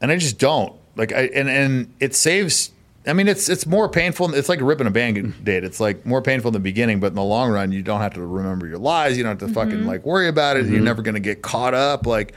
[0.00, 1.12] and I just don't like.
[1.12, 2.70] I and and it saves.
[3.06, 4.34] I mean, it's it's more painful.
[4.34, 5.64] It's like ripping a band-aid.
[5.64, 8.14] It's like more painful in the beginning, but in the long run, you don't have
[8.14, 9.16] to remember your lies.
[9.16, 9.86] You don't have to fucking mm-hmm.
[9.86, 10.66] like worry about it.
[10.66, 10.84] You're mm-hmm.
[10.84, 12.06] never going to get caught up.
[12.06, 12.34] Like,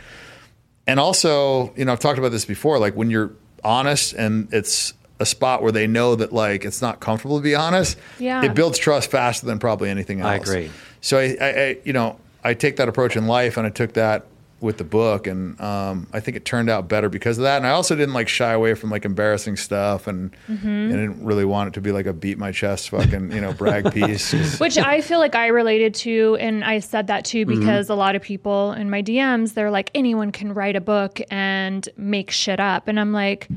[0.88, 2.80] and also, you know, I've talked about this before.
[2.80, 3.32] Like when you're
[3.64, 7.54] honest and it's a spot where they know that like it's not comfortable to be
[7.54, 7.98] honest.
[8.18, 8.44] Yeah.
[8.44, 10.30] it builds trust faster than probably anything else.
[10.30, 10.72] I agree.
[11.02, 13.94] So I, I, I, you know, I take that approach in life, and I took
[13.94, 14.26] that
[14.62, 17.58] with the book, and um, I think it turned out better because of that.
[17.58, 20.88] And I also didn't like shy away from like embarrassing stuff, and Mm-hmm.
[20.88, 23.54] I didn't really want it to be like a beat my chest fucking you know
[23.54, 24.60] brag piece.
[24.60, 27.60] Which I feel like I related to, and I said that too Mm-hmm.
[27.60, 31.20] because a lot of people in my DMs, they're like, anyone can write a book
[31.32, 32.88] and make shit up.
[32.88, 33.48] And I'm like,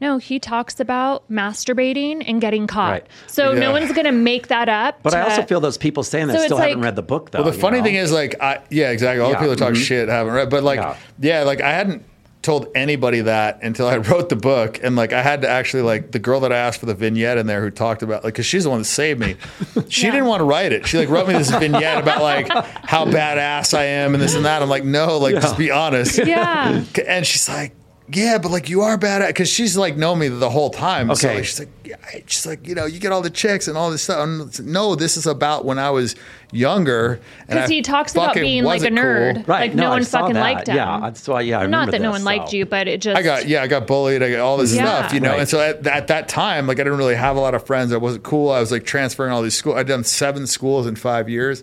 [0.00, 2.90] no, he talks about masturbating and getting caught.
[2.92, 3.06] Right.
[3.26, 3.60] So Yeah.
[3.60, 5.00] no one's going to make that up.
[5.02, 7.30] But I also feel those people saying that So still haven't like- read the book,
[7.30, 7.42] though.
[7.42, 7.84] Well, the funny know?
[7.84, 9.20] thing is, like, I yeah, exactly.
[9.22, 9.84] All Yeah, the people that talk mhm.
[9.84, 10.94] shit haven't read, but like, Yeah.
[11.20, 11.42] yeah.
[11.42, 12.04] like I hadn't
[12.42, 16.12] told anybody that until I wrote the book, and like I had to actually like
[16.12, 18.46] the girl that I asked for the vignette in there who talked about like because
[18.46, 19.36] she's the one that saved me.
[19.90, 20.12] She Yeah.
[20.12, 20.86] didn't want to write it.
[20.86, 22.48] She like wrote me this vignette about like
[22.86, 24.62] how badass I am and this and that.
[24.62, 26.24] I'm like, no, like just be honest.
[26.26, 26.82] yeah.
[27.06, 27.72] And she's like,
[28.12, 31.14] yeah, but like you are bad at because she's like known me the whole time.
[31.14, 31.36] So Okay.
[31.36, 31.96] like, she's like, yeah,
[32.26, 34.18] she's like, you know, you get all the chicks and all this stuff.
[34.20, 36.16] I'm like, no, this is about when I was
[36.52, 37.20] younger.
[37.48, 39.04] Because he talks about being like a wasn't cool.
[39.04, 39.48] nerd.
[39.48, 39.60] Right.
[39.70, 40.40] Like no, I one fucking that.
[40.40, 40.76] liked him.
[40.76, 41.40] Yeah, that's why.
[41.42, 43.16] Yeah, I Not remember that no this, one liked you, but it just.
[43.18, 44.22] I got yeah, I got bullied.
[44.22, 44.84] I got all this Yeah.
[44.98, 45.30] stuff, you know.
[45.30, 45.40] Right.
[45.40, 47.92] And so at, at that time, like I didn't really have a lot of friends.
[47.92, 48.50] I wasn't cool.
[48.50, 49.76] I was like transferring all these schools.
[49.76, 51.62] I'd done seven schools in five years,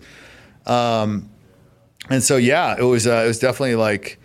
[0.66, 1.28] um,
[2.10, 4.17] and so yeah, it was uh, it was definitely like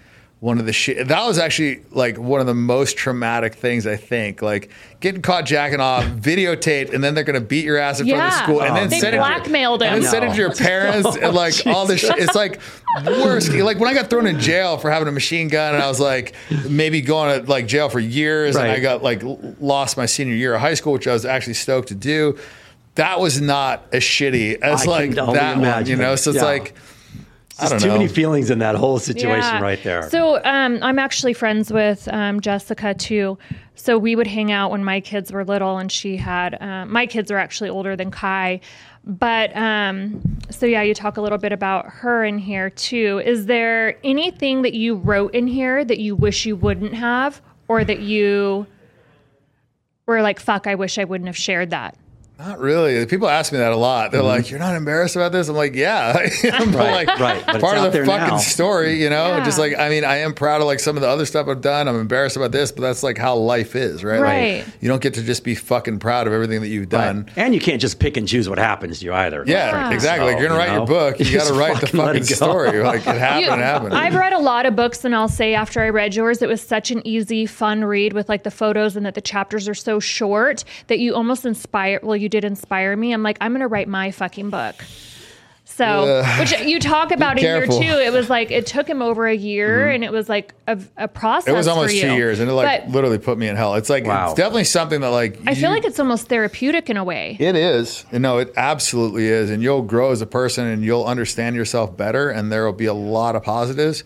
[0.44, 1.08] one of the shit.
[1.08, 4.41] That was actually like one of the most traumatic things I think.
[4.41, 4.70] Like
[5.00, 8.30] getting caught jacking off, videotaped, and then they're gonna beat your ass in front of
[8.30, 9.94] the school, and oh, then They send blackmailed it him.
[9.94, 10.56] and then send it to your No.
[10.56, 12.18] parents, and like all this shit.
[12.18, 12.60] It's like
[13.06, 13.54] worst.
[13.54, 16.02] Like when I got thrown in jail for having a machine gun, and I was
[16.02, 16.36] like
[16.68, 19.22] maybe going to like jail for years, and I got like
[19.62, 22.38] lost my senior year of high school, which I was actually stoked to do.
[22.96, 26.18] That was not as shitty as I like that one, you know.
[26.18, 26.44] So it's Yeah.
[26.44, 26.76] like
[27.60, 27.93] I There's don't too know.
[27.99, 29.60] many feelings in that whole situation Yeah.
[29.62, 30.10] right there.
[30.10, 33.38] So um, I'm actually friends with um, Jessica too.
[33.76, 37.06] So we would hang out when my kids were little, and she had um, my
[37.06, 38.60] kids are actually older than Kai.
[39.06, 43.22] But um, so yeah, you talk a little bit about her in here too.
[43.26, 47.84] Is there anything that you wrote in here that you wish you wouldn't have, or
[47.84, 48.66] that you
[50.08, 51.97] were like, "Fuck, I wish I wouldn't have shared that."
[52.40, 53.06] Not really.
[53.06, 54.12] People ask me that a lot.
[54.12, 54.28] They're mm-hmm.
[54.28, 57.44] like, "You're not embarrassed about this?" I'm like, "Yeah, I am." Right, like, right.
[57.46, 58.38] But part out of the fucking now.
[58.38, 59.28] story, you know.
[59.28, 59.46] Yeah.
[59.46, 61.62] Just like, I mean, I am proud of like some of the other stuff I've
[61.62, 61.88] done.
[61.88, 64.20] I'm embarrassed about this, but that's like how life is, right?
[64.20, 64.66] Right.
[64.66, 67.26] Like, you don't get to just be fucking proud of everything that you've done.
[67.26, 67.38] Right.
[67.38, 69.44] And you can't just pick and choose what happens to you either.
[69.46, 69.94] Yeah, Yeah.
[69.94, 70.32] exactly.
[70.32, 71.20] like you're gonna you write know, your book.
[71.20, 72.82] You got to write the fucking let fucking story.
[72.82, 73.94] Like it happened, You- happened.
[73.94, 76.62] I've read a lot of books, and I'll say after I read yours, it was
[76.62, 80.00] such an easy, fun read with like the photos and that the chapters are so
[80.00, 82.00] short that you almost inspire.
[82.02, 83.12] Well, you did inspire me.
[83.14, 84.84] I'm like, I'm going to write my fucking book.
[85.66, 86.40] So, Ugh.
[86.40, 87.80] which you talk about in here careful.
[87.80, 87.86] too.
[87.86, 89.96] It was like it took him over a year, mm-hmm.
[89.96, 91.48] and it was like a, a process.
[91.48, 92.02] it was for almost you.
[92.02, 93.74] two years, and it like But literally put me in hell.
[93.76, 94.26] It's like Wow.
[94.26, 97.38] it's definitely something that like I feel like it's almost therapeutic in a way.
[97.40, 98.06] It is.
[98.12, 99.50] No, it absolutely is.
[99.50, 102.86] And you'll grow as a person and you'll understand yourself better and there will be
[102.86, 104.04] a lot of positives.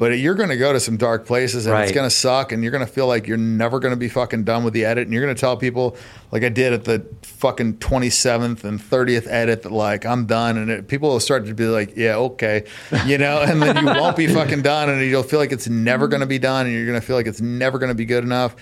[0.00, 2.62] But you're going to go to some dark places and it's going to suck and
[2.62, 5.06] you're going to feel like you're never going to be fucking done with the edit.
[5.06, 5.96] And you're going to tell people
[6.32, 10.56] like I did at the fucking 27th and 30th edit that like I'm done.
[10.56, 12.64] And it, people will start to be like, yeah, okay,
[13.04, 16.08] you know, and then you won't be fucking done and you'll feel like it's never
[16.08, 18.06] going to be done and you're going to feel like it's never going to be
[18.06, 18.56] good enough.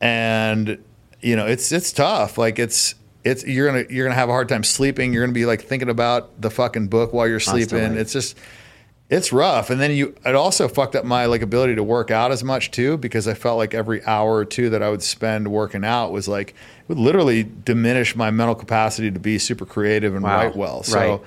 [0.00, 0.82] And
[1.24, 2.36] you know it's it's tough.
[2.38, 2.94] Like it's
[3.24, 5.12] it's you're gonna you're gonna have a hard time sleeping.
[5.12, 7.78] You're gonna be like thinking about the fucking book while you're sleeping.
[7.78, 8.00] Constantly.
[8.00, 8.36] it's just
[9.10, 12.32] it's rough and then you it also fucked up my like ability to work out
[12.32, 15.46] as much too because i felt like every hour or two that i would spend
[15.46, 20.14] working out was like it would literally diminish my mental capacity to be super creative
[20.14, 20.36] and Wow.
[20.38, 21.20] write well so Right.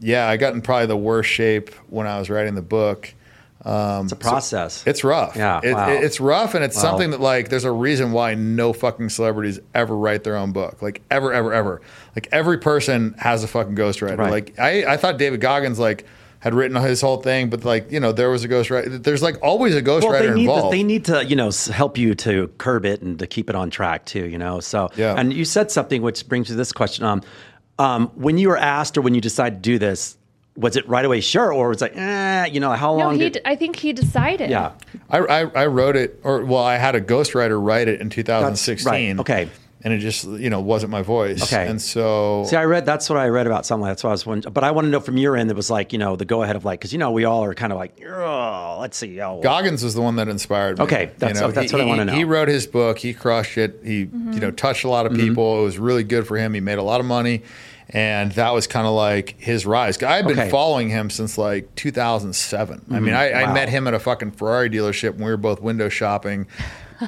[0.00, 3.14] yeah i got in probably the worst shape when i was writing the book
[3.62, 4.82] Um, It's a process.
[4.86, 5.36] it's rough.
[5.36, 5.90] Yeah, It- wow.
[5.90, 6.82] it- it's rough, and it's Wow.
[6.82, 10.80] something that like there's a reason why no fucking celebrities ever write their own book,
[10.80, 11.82] like ever, ever, ever.
[12.16, 14.16] Like every person has a fucking ghostwriter.
[14.16, 14.30] Right.
[14.30, 16.06] Like I, I thought David Goggins like
[16.40, 19.02] had written his whole thing, but like you know there was a ghostwriter.
[19.02, 20.72] There's like always a ghostwriter well, they need, to, involved.
[20.74, 23.70] they need to, you know, help you to curb it and to keep it on
[23.70, 24.58] track too, you know.
[24.60, 25.14] So, Yeah.
[25.16, 27.04] and you said something which brings me to this question.
[27.04, 27.22] Um,
[27.78, 30.16] um, when you were asked or when you decided to do this,
[30.56, 33.14] was it right away sure, or was it like, eh, you know, how No, long
[33.14, 33.20] he.
[33.20, 33.32] did?
[33.34, 34.50] d- I think he decided.
[34.50, 34.72] yeah,
[35.08, 38.86] I, I, I wrote it, or well, I had a ghostwriter write it in 2016.
[39.16, 39.48] right, okay.
[39.82, 41.42] And it just you know wasn't my voice.
[41.42, 41.66] Okay.
[41.66, 43.86] And so See, I read that's what I read about something.
[43.86, 44.52] That's what I was wondering.
[44.52, 45.50] But I want to know from your end.
[45.50, 47.42] It was like you know the go ahead of like because you know we all
[47.44, 49.18] are kind of like oh, let's see.
[49.22, 50.84] Oh, Goggins was the one that inspired me.
[50.84, 52.12] Okay, that's- that's he- what I wanna know.
[52.12, 52.98] He wrote his book.
[52.98, 53.80] He crushed it.
[53.82, 54.10] He you
[54.40, 55.14] know touched a lot Mm-hmm.
[55.14, 55.60] of people.
[55.60, 56.52] It was really good for him.
[56.52, 57.42] He made a lot of money,
[57.88, 60.02] and that was kind of like his rise.
[60.02, 60.50] I've been Okay.
[60.50, 62.84] following him since like 2007.
[62.90, 63.54] I mean, I, I Mm-hmm.
[63.54, 66.46] Met him at a fucking Ferrari dealership when we were both window shopping.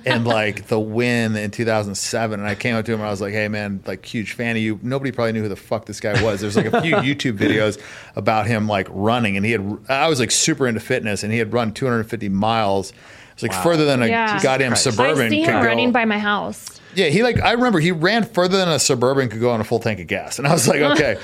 [0.06, 3.20] And like the win in 2007 and i came up to him and i was
[3.20, 6.00] like hey man like huge fan of you nobody probably knew who the fuck this
[6.00, 7.80] guy was there's like a few youtube videos
[8.16, 11.38] about him like running and he had i was like super into fitness and he
[11.38, 12.92] had run 250 miles
[13.34, 14.42] it's like further than a Yeah.
[14.42, 14.84] goddamn Christ.
[14.84, 15.66] suburban I see could him go.
[15.68, 16.80] running by my house.
[16.94, 19.64] yeah he like i remember he ran further than a suburban could go on a
[19.64, 21.16] full tank of gas and i was like okay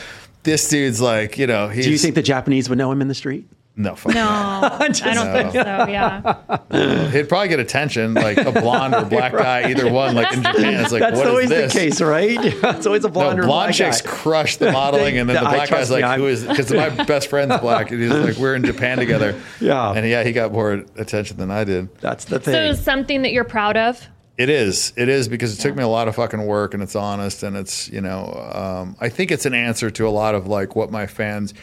[0.45, 3.09] this dude's like you know he's Do you think the Japanese would know him in
[3.09, 3.49] the street?
[3.79, 5.61] No fuck No, I don't think so.
[5.89, 7.11] Yeah.
[7.11, 10.83] he'd probably get attention like a blonde or black guy either one like in japan
[10.83, 12.37] it's like That's what is always this the case, right?
[12.45, 14.11] it's always a No, blonde or a blonde black chicks guy.
[14.11, 16.71] crush the modeling, and then the I black trust guy's like, I'm- "Who is?" Because
[16.73, 19.93] my best friend's black, and he's like, "We're in Japan together." Yeah.
[19.93, 21.95] and yeah, he got more attention than I did.
[22.01, 22.55] That's the thing.
[22.55, 24.07] So it's something that you're proud of.
[24.37, 26.95] It is, it is because it took me a lot of fucking work, and it's
[26.97, 30.47] honest, and it's you know, um, I think it's an answer to a lot of
[30.47, 31.55] like what my fans,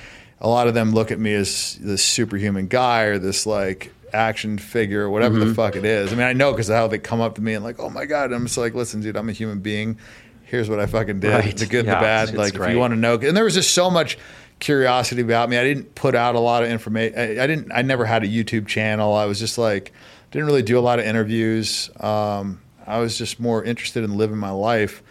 [0.42, 4.58] a lot of them look at me as this superhuman guy or this like action
[4.58, 5.50] figure, or whatever Mm-hmm.
[5.50, 6.12] the fuck it is.
[6.14, 7.90] I mean, I know because of how they come up to me and like, "Oh
[7.90, 9.98] my god," I'm just like, "Listen, dude, I'm a human being."
[10.44, 11.32] Here's what I fucking did.
[11.34, 11.58] Right.
[11.58, 12.34] The good, Yeah, the bad.
[12.36, 14.18] Like, if you want to know, and there was just so much
[14.60, 15.58] curiosity about me.
[15.58, 17.18] I didn't put out a lot of information.
[17.18, 17.72] I, I didn't.
[17.74, 19.14] I never had a YouTube channel.
[19.14, 19.92] I was just like,
[20.32, 21.90] didn't really do a lot of interviews.
[22.00, 25.02] Um, I was just more interested in living my life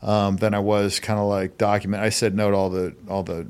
[0.00, 2.02] um, than I was kind of like document.
[2.02, 3.46] I said no to all the all the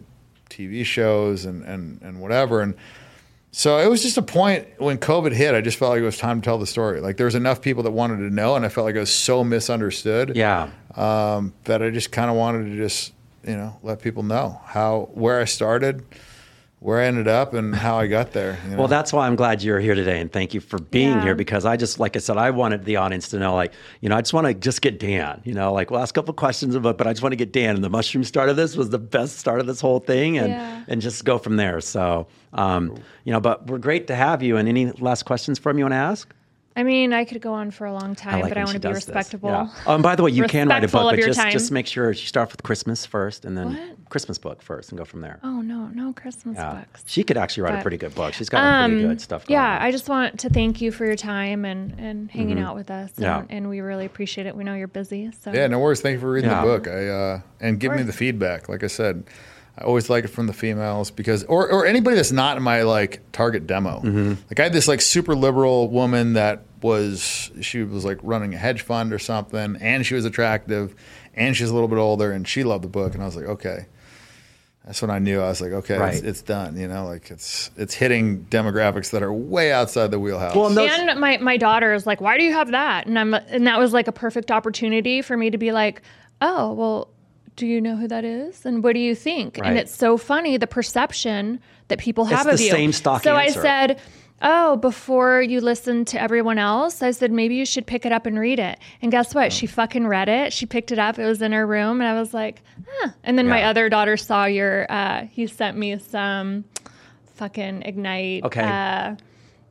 [0.54, 2.60] TV shows and and and whatever.
[2.60, 2.74] And
[3.50, 5.54] So it was just a point when COVID hit.
[5.54, 7.00] I just felt like it was time to tell the story.
[7.00, 9.12] Like there was enough people that wanted to know, and I felt like I was
[9.14, 10.34] so misunderstood.
[10.36, 10.70] Yeah.
[10.96, 13.12] Um, that I just kind of wanted to just
[13.46, 16.04] you know let people know how where I started,
[16.84, 18.58] where I ended up, and how I got there.
[18.62, 18.76] you know?
[18.76, 21.22] Well, that's why I'm glad you're here today, and thank you for being Yeah.
[21.22, 21.34] here.
[21.34, 23.72] Because I just, like I said, I wanted the audience to know, like,
[24.02, 25.40] you know, I just want to just get Dan.
[25.44, 27.52] You know, like, we'll ask a couple questions, but but I just want to get
[27.54, 27.74] Dan.
[27.76, 30.54] And the mushroom start of this was the best start of this whole thing, and
[30.54, 30.84] Yeah.
[30.86, 31.80] and just go from there.
[31.80, 34.58] So, um, you know, but we're great to have you.
[34.58, 36.34] And any last questions from you want to ask?
[36.76, 38.88] I mean, I could go on for a long time, but I want to be
[38.88, 39.48] does respectable.
[39.48, 39.68] Yeah.
[39.86, 41.52] Oh, and by the way, you can write a book, but just time.
[41.52, 44.08] just make sure you start with Christmas first, and then What?
[44.10, 45.38] Christmas book first, and go from there.
[45.44, 46.74] Oh no, no Christmas Yeah.
[46.74, 47.04] books.
[47.06, 48.34] She could actually write a pretty good book.
[48.34, 49.46] She's got some pretty Um, good stuff.
[49.46, 49.82] Going yeah, on.
[49.82, 53.12] I just want to thank you for your time and and hanging out with us.
[53.12, 53.22] Mm-hmm.
[53.22, 53.38] Yeah.
[53.40, 54.56] And, and we really appreciate it.
[54.56, 56.00] We know you're busy, so Yeah, no worries.
[56.00, 56.60] Thank you for reading Yeah.
[56.62, 56.88] the book.
[56.88, 58.68] I uh, and give me the feedback.
[58.68, 59.24] Like I said,
[59.76, 62.82] I always like it from the females because, or or anybody that's not in my
[62.82, 64.00] like target demo.
[64.00, 64.28] Mm-hmm.
[64.50, 68.58] Like I had this like super liberal woman that was she was like running a
[68.58, 70.94] hedge fund or something, and she was attractive,
[71.34, 73.46] and she's a little bit older, and she loved the book, and I was like,
[73.46, 73.86] okay.
[74.86, 76.76] That's when I knew I was like, okay, it's, it's done.
[76.76, 80.54] You know, like it's it's hitting demographics that are way outside the wheelhouse.
[80.54, 83.06] Well, and those- and my, my daughter is like, why do you have that?
[83.06, 86.02] And I'm and that was like a perfect opportunity for me to be like,
[86.42, 87.08] oh well,
[87.56, 88.64] do you know who that is?
[88.66, 89.58] And what do you think?
[89.58, 89.68] Right.
[89.70, 92.70] And it's so funny the perception that people have the of you.
[92.70, 93.60] same stock So answer.
[93.60, 94.00] I said.
[94.46, 98.26] Oh, before you listen to everyone else, I said maybe you should pick it up
[98.26, 98.78] and read it.
[99.00, 99.52] And guess what?
[99.54, 100.52] She fucking read it.
[100.52, 101.18] She picked it up.
[101.18, 103.10] It was in her room, and I was like, huh.
[103.22, 104.90] And then my other daughter saw your.
[104.90, 106.64] Uh, he sent me some
[107.36, 108.44] fucking ignite.
[108.44, 108.60] Okay.
[108.60, 109.16] Uh,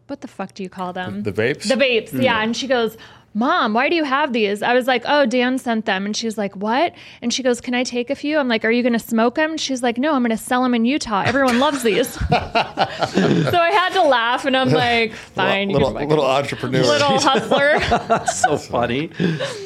[0.07, 1.21] what the fuck do you call them?
[1.23, 1.67] the vapes.
[1.67, 2.41] The vapes, yeah.
[2.41, 2.97] And she goes,
[3.35, 4.61] Mom, why do you have these?
[4.61, 6.05] I was like, Oh, Dan sent them.
[6.05, 6.93] And she's like, What?
[7.21, 8.37] And she goes, Can I take a few?
[8.37, 9.57] I'm like, Are you going to smoke them?
[9.57, 11.23] She's like, No, I'm going to sell them in Utah.
[11.25, 12.09] Everyone loves these.
[12.13, 16.83] so I had to laugh, and I'm like, Fine, you little can little entrepreneur.
[16.83, 17.79] little hustler.
[18.07, 19.07] That's so funny.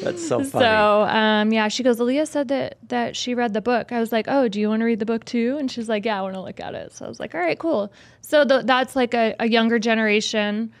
[0.02, 0.64] That's so funny.
[0.64, 3.92] so um, yeah, she goes, Aaliyah said that that she read the book.
[3.92, 5.56] I was like, Oh, do you want to read the book too?
[5.58, 6.92] And she's like, Yeah, I want to look at it.
[6.94, 7.92] So I was like, All right, cool.
[8.22, 10.72] So th- that's like a, a younger generation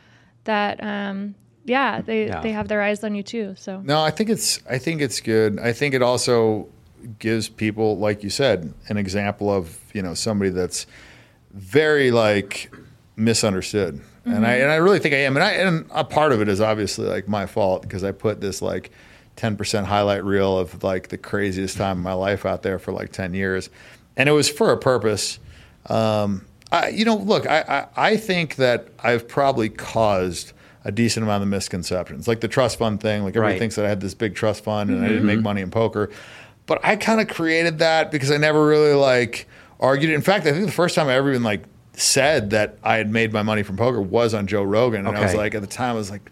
[0.44, 1.34] that um,
[1.68, 2.40] yeah, they Yeah.
[2.40, 3.54] they have their eyes on you too.
[3.56, 5.58] So No, I think it's I think it's good.
[5.60, 6.68] I think it also
[7.18, 10.86] gives people, like you said, an example of you know somebody that's
[11.52, 12.70] very like
[13.16, 14.00] misunderstood.
[14.24, 15.36] And I and I really think I am.
[15.36, 18.42] And I and a part of it is obviously like my fault because I put
[18.42, 18.90] this like
[19.36, 22.92] ten percent highlight reel of like the craziest time of my life out there for
[22.92, 23.70] like ten years,
[24.18, 25.38] and it was for a purpose.
[25.86, 30.52] Um, I, you know, look, I, I I think that I've probably caused
[30.88, 33.22] a decent amount of misconceptions, like the trust fund thing.
[33.22, 33.58] Like everybody Right.
[33.58, 35.26] thinks that I had this big trust fund and I didn't mm-hmm.
[35.26, 36.08] make money in poker,
[36.64, 39.46] but I kind of created that because I never really like
[39.78, 40.10] argued.
[40.10, 43.12] In fact, I think the first time I ever even like said that I had
[43.12, 45.68] made my money from poker was on Joe Rogan, and I was like, at the
[45.68, 46.30] time, I was like.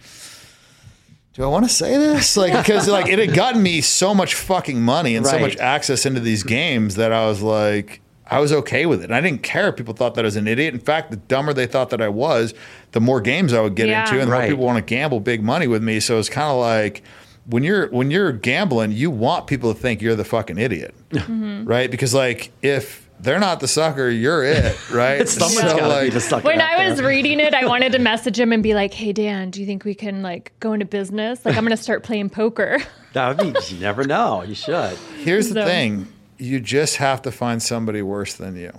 [1.35, 2.35] Do I want to say this?
[2.39, 6.07] Like because like it had gotten me so much fucking money and so much access
[6.07, 9.05] into these games that I was like I was okay with it.
[9.05, 10.75] And I didn't care if people thought that I was an idiot.
[10.75, 12.55] In fact, the dumber they thought that I was,
[12.93, 14.03] the more games I would get Yeah.
[14.03, 14.41] into and the Right.
[14.43, 16.01] more people want to gamble big money with me.
[16.01, 17.03] So it's kind of like
[17.49, 20.95] when you're when you're gambling, you want people to think you're the fucking idiot.
[21.13, 21.65] Mm-hmm.
[21.67, 21.89] Right?
[21.91, 25.27] Because like if they're not the sucker, you're it, right?
[25.29, 26.45] Someone's So, got to be like, the sucker.
[26.45, 29.51] when I was reading it, I wanted to message him and be like, "Hey Dan,
[29.51, 31.45] do you think we can like go into business?
[31.45, 32.79] Like I'm going to start playing poker."
[33.13, 33.75] that would be.
[33.75, 34.43] You never know.
[34.43, 34.99] You should.
[35.23, 36.09] Here's the thing
[36.39, 38.73] you just have to find somebody worse than you.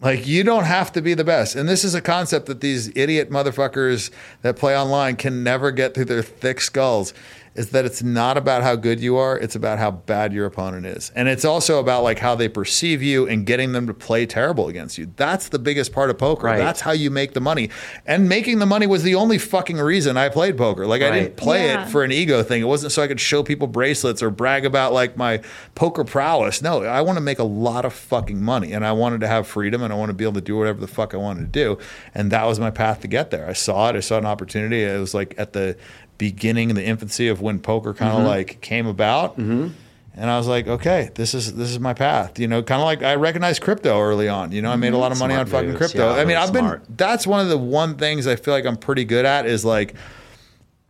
[0.00, 1.56] Like, you don't have to be the best.
[1.56, 4.10] And this is a concept that these idiot motherfuckers
[4.42, 7.14] that play online can never get through their thick skulls
[7.54, 10.84] is that it's not about how good you are, it's about how bad your opponent
[10.86, 11.12] is.
[11.14, 14.66] And it's also about like how they perceive you and getting them to play terrible
[14.68, 15.12] against you.
[15.16, 16.46] That's the biggest part of poker.
[16.48, 16.58] Right.
[16.58, 17.70] That's how you make the money.
[18.06, 20.84] And making the money was the only fucking reason I played poker.
[20.86, 21.86] Like I didn't play Yeah.
[21.86, 22.60] it for an ego thing.
[22.60, 25.40] It wasn't so I could show people bracelets or brag about like my
[25.76, 26.60] poker prowess.
[26.60, 29.46] No, I want to make a lot of fucking money and I wanted to have
[29.46, 31.46] freedom and I want to be able to do whatever the fuck I wanted to
[31.46, 31.78] do.
[32.14, 33.48] And that was my path to get there.
[33.48, 33.96] I saw it.
[33.96, 34.82] I saw an opportunity.
[34.82, 35.76] It was like at the
[36.18, 39.36] beginning, the infancy of when poker kind of like came about.
[40.16, 42.38] And I was like, okay, this is this is my path.
[42.38, 44.52] You know, kind of like I recognized crypto early on.
[44.52, 45.78] You know, I made a lot of money Smart on fucking moves.
[45.78, 46.14] crypto.
[46.14, 48.76] Yeah, I mean, I've been that's one of the one things I feel like I'm
[48.76, 49.94] pretty good at is like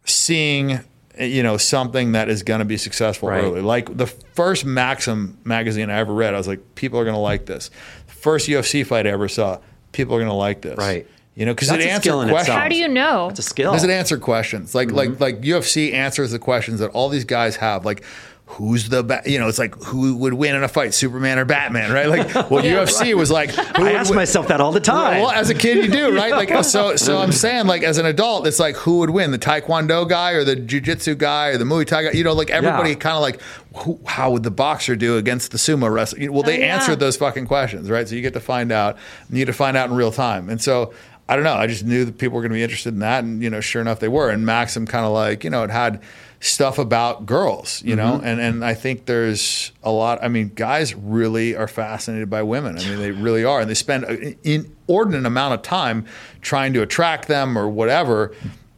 [0.05, 0.81] seeing
[1.19, 3.45] you know something that is going to be successful Right.
[3.45, 3.61] early.
[3.63, 7.21] Like the first Maxim magazine I ever read, I was like, people are going to
[7.21, 7.71] like this.
[8.07, 9.59] First UFC fight I ever saw,
[9.93, 10.77] people are going to like this.
[10.77, 11.07] Right.
[11.35, 12.57] You know, because it That's a answered skill in questions.
[12.57, 13.29] How do you know?
[13.31, 13.73] It's a skill.
[13.73, 14.75] Does it answer questions?
[14.75, 14.97] Like Mm-hmm.
[14.97, 17.85] like like UFC answers the questions that all these guys have.
[17.85, 18.05] Like,
[18.47, 19.23] who's the ba-?
[19.27, 22.07] you know it's like who would win in a fight, Superman or Batman, right?
[22.09, 25.23] Like well, UFC was like who I would ask win- myself that all the time.
[25.23, 26.31] well, as a kid, you do, right?
[26.31, 29.39] Like, so, so I'm saying, like, as an adult, it's like, who would win, the
[29.39, 32.11] Taekwondo guy or the Jiu-Jitsu guy or the Muay Thai guy?
[32.13, 32.95] You know, like everybody Yeah.
[32.97, 33.41] kind of like,
[33.77, 36.31] who, how would the boxer do against the sumo wrestler?
[36.31, 36.75] Well, they Oh, yeah.
[36.77, 38.07] answered those fucking questions, right?
[38.07, 38.99] So you get to find out,
[39.31, 40.93] you get to find out in real time, and so.
[41.29, 41.55] I don't know.
[41.55, 43.61] I just knew that people were going to be interested in that, and you know,
[43.61, 44.29] sure enough, they were.
[44.31, 46.03] And Maxim kind of like, you know, it had
[46.41, 48.27] stuff about girls, you know, Mm-hmm.
[48.27, 50.23] and and I think there's a lot.
[50.23, 52.77] I mean, guys really are fascinated by women.
[52.79, 56.05] I mean, they really are, and they spend an inordinate amount of time
[56.43, 58.35] trying to attract them or whatever.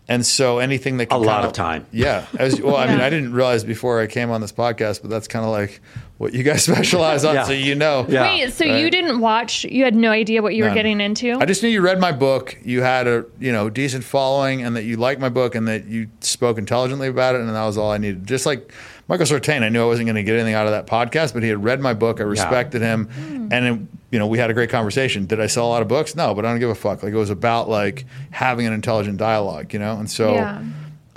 [0.08, 1.86] And so anything that can A lot kinda- of time.
[1.90, 2.26] yeah.
[2.38, 5.26] As, well, I mean, I didn't realize before I came on this podcast, but that's
[5.26, 5.80] kind of like
[6.18, 7.44] what you guys specialize on, Yeah.
[7.44, 8.06] so you know.
[8.08, 8.22] Yeah.
[8.22, 9.64] Wait, so you didn't watch?
[9.64, 11.36] You had no idea what you were getting into?
[11.38, 14.76] I just knew you read my book, you had a you know decent following, and
[14.76, 17.76] that you liked my book, and that you spoke intelligently about it, and that was
[17.76, 18.26] all I needed.
[18.26, 18.72] Just like
[19.08, 21.42] Michael Sartain, I knew I wasn't going to get anything out of that podcast, but
[21.42, 22.20] he had read my book.
[22.20, 23.48] I respected him, hmm.
[23.52, 25.26] and it, you know we had a great conversation.
[25.26, 26.16] Did I sell a lot of books?
[26.16, 27.02] No, but I don't give a fuck.
[27.02, 30.34] Like it was about like having an intelligent dialogue, you know, and so.
[30.34, 30.62] Yeah.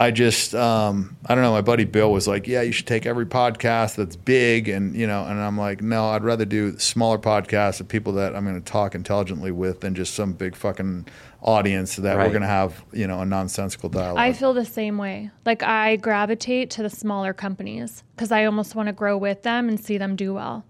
[0.01, 1.51] I just, um, I don't know.
[1.51, 5.05] My buddy Bill was like, "Yeah, you should take every podcast that's big," and you
[5.05, 8.55] know, and I'm like, "No, I'd rather do smaller podcasts of people that I'm going
[8.55, 11.05] to talk intelligently with than just some big fucking
[11.41, 14.97] audience that we're going to have, you know, a nonsensical dialogue." I feel the same
[14.97, 15.31] way.
[15.45, 19.67] Like I gravitate to the smaller companies because I almost want to grow with them
[19.67, 20.63] and see them do well.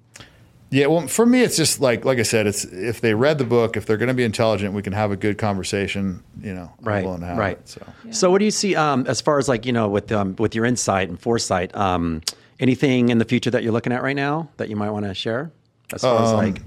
[0.71, 3.43] Yeah, well, for me, it's just like, like I said, it's if they read the
[3.43, 6.23] book, if they're going to be intelligent, we can have a good conversation.
[6.41, 7.87] You know, right to have right it, so.
[8.11, 10.53] so what do you see um, as far as like you know with um, with
[10.53, 12.21] your insight and foresight um,
[12.59, 15.13] anything in the future that you're looking at right now that you might want to
[15.13, 15.51] share
[15.93, 16.61] as far as like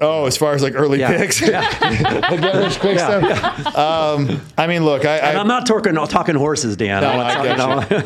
[0.00, 1.16] Oh, as far as like early Yeah.
[1.16, 3.76] picks, like there's quick Yeah, stuff.
[3.78, 7.20] Um, I mean, look, I, and I I'm not talking talking horses Dan No, I'm
[7.20, 8.04] I not get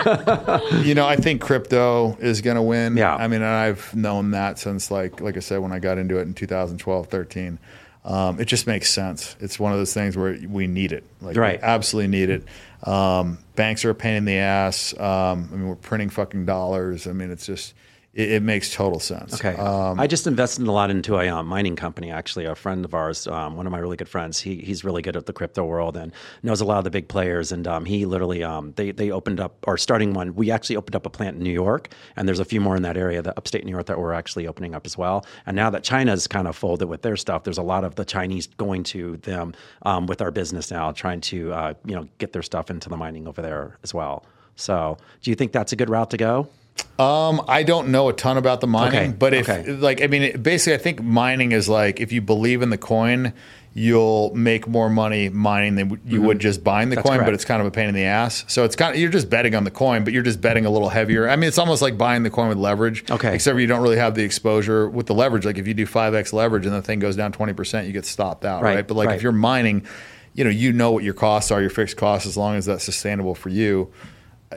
[0.61, 2.97] talking- you know, I think crypto is going to win.
[2.97, 3.15] Yeah.
[3.15, 6.19] I mean, and I've known that since like like I said when I got into
[6.19, 7.59] it in 2012, 13.
[8.05, 9.35] Um, it just makes sense.
[9.41, 11.03] It's one of those things where we need it.
[11.21, 11.61] Like, Right.
[11.61, 12.45] we absolutely need it.
[12.89, 14.93] Um, banks are a pain in the ass.
[14.97, 17.09] Um, I mean, we're printing fucking dollars.
[17.09, 17.75] I mean, it's just
[18.17, 19.35] it, it makes total sense.
[19.35, 19.55] Okay.
[19.55, 22.11] Um, I just invested a lot into a um, mining company.
[22.11, 25.03] Actually, a friend of ours, um, one of my really good friends, he, he's really
[25.03, 26.13] good at the crypto world and
[26.43, 27.53] knows a lot of the big players.
[27.53, 30.35] And um, he literally, um, they they opened up or starting one.
[30.35, 32.83] We actually opened up a plant in New York, and there's a few more in
[32.83, 35.27] that area, the upstate New York, that we're actually opening up as well.
[35.45, 38.05] And now that China's kind of folded with their stuff, there's a lot of the
[38.07, 39.53] Chinese going to them
[39.83, 42.97] um, with our business now, trying to uh, you know get their stuff into the
[42.97, 44.25] mining over there as well.
[44.59, 46.49] So, do you think that's a good route to go?
[46.99, 49.71] Um, I don't know a ton about the mining, Okay, but if okay.
[49.73, 52.79] like I mean, it, basically, I think mining is like if you believe in the
[52.79, 53.35] coin,
[53.75, 57.03] you'll make more money mining than you would just buying the Mm-hmm.
[57.07, 57.25] That's coin.
[57.27, 58.47] But it's kind of a pain in the ass.
[58.49, 60.71] So it's kind of you're just betting on the coin, but you're just betting a
[60.71, 61.29] little heavier.
[61.29, 63.11] I mean, it's almost like buying the coin with leverage.
[63.11, 63.35] Okay.
[63.35, 65.45] except you don't really have the exposure with the leverage.
[65.45, 67.93] Like if you do five x leverage and the thing goes down twenty percent, you
[67.93, 68.89] get stopped out, Right, right?
[68.89, 69.17] But like right.
[69.17, 69.87] if you're mining,
[70.33, 72.85] you know, you know what your costs are, your fixed costs, as long as that's
[72.85, 73.93] sustainable for you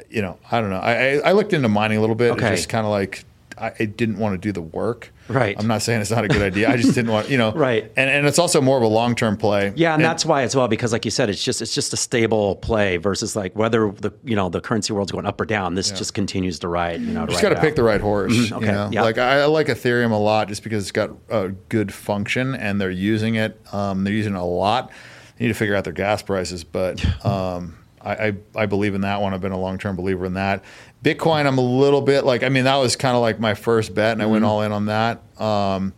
[0.10, 0.80] you know, I don't know.
[0.80, 2.32] I, I, I looked into mining a little bit.
[2.32, 2.48] Okay.
[2.54, 3.26] It's just kind of like
[3.60, 5.12] I, I didn't want to do the work.
[5.28, 5.56] Right.
[5.60, 6.72] I'm not saying it's not a good idea.
[6.72, 7.52] I just didn't want, you know.
[7.60, 7.92] Right.
[7.98, 9.74] And and it's also more of a long term play.
[9.76, 11.98] Yeah, and, that's why as well because like you said, it's just it's just a
[11.98, 15.76] stable play versus like whether the you know the currency world's going up or down.
[15.76, 17.02] This just continues to ride.
[17.02, 18.34] You know, to just got to pick the right horse.
[18.34, 18.90] Mhm, okay, You know?
[18.92, 19.02] yeah.
[19.02, 22.80] Like I, I like Ethereum a lot just because it's got a good function and
[22.80, 23.60] they're using it.
[23.74, 24.92] Um, they're using it a lot.
[25.38, 29.02] They need to figure out their gas prices, but um, I, I I believe in
[29.02, 29.34] that one.
[29.34, 30.64] I've been a long term believer in that.
[31.04, 33.94] Bitcoin, I'm a little bit like I mean that was kind of like my first
[33.96, 34.32] bet, and I Mm-hmm.
[34.34, 35.22] went all in on that.
[35.42, 35.94] Um,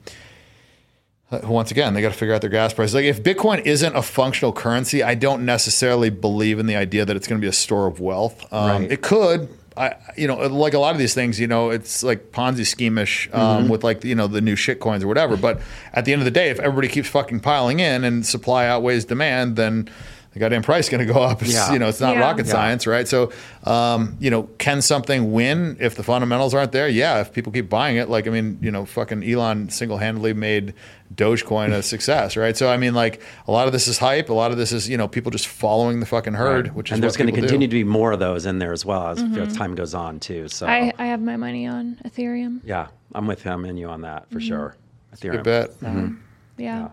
[1.31, 2.93] uh, once again, they got to figure out their gas prices.
[2.93, 7.15] Like if Bitcoin isn't a functional currency, I don't necessarily believe in the idea that
[7.15, 8.51] it's going to be a store of wealth.
[8.53, 8.91] Um, Right.
[8.91, 9.47] It could.
[9.77, 13.29] I, you know, like a lot of these things, you know, it's like Ponzi scheme-ish
[13.31, 13.69] um, Mm-hmm.
[13.69, 15.37] with like you know the new shit coins or whatever.
[15.37, 15.61] But
[15.93, 19.05] at the end of the day, if everybody keeps fucking piling in and supply outweighs
[19.05, 19.89] demand, then
[20.33, 21.41] the goddamn price is going to go up.
[21.41, 21.73] It's, Yeah.
[21.73, 22.21] You know, it's not Yeah.
[22.21, 22.51] rocket Yeah.
[22.53, 23.05] science, right?
[23.07, 23.31] So,
[23.65, 26.87] um, you know, can something win if the fundamentals aren't there?
[26.87, 30.73] Yeah, if people keep buying it, like I mean, you know, fucking Elon single-handedly made
[31.13, 32.55] Dogecoin a success, right?
[32.55, 34.29] So I mean, like a lot of this is hype.
[34.29, 36.75] A lot of this is you know people just following the fucking herd, Right.
[36.75, 38.85] which is and there's going to continue to be more of those in there as
[38.85, 40.47] well as as time goes on too.
[40.47, 42.61] So I, I have my money on Ethereum.
[42.63, 44.77] yeah, I'm with him and you on that for sure.
[45.13, 45.31] Ethereum.
[45.33, 45.79] Good bet.
[45.81, 46.15] Mm-hmm.
[46.57, 46.87] Yeah.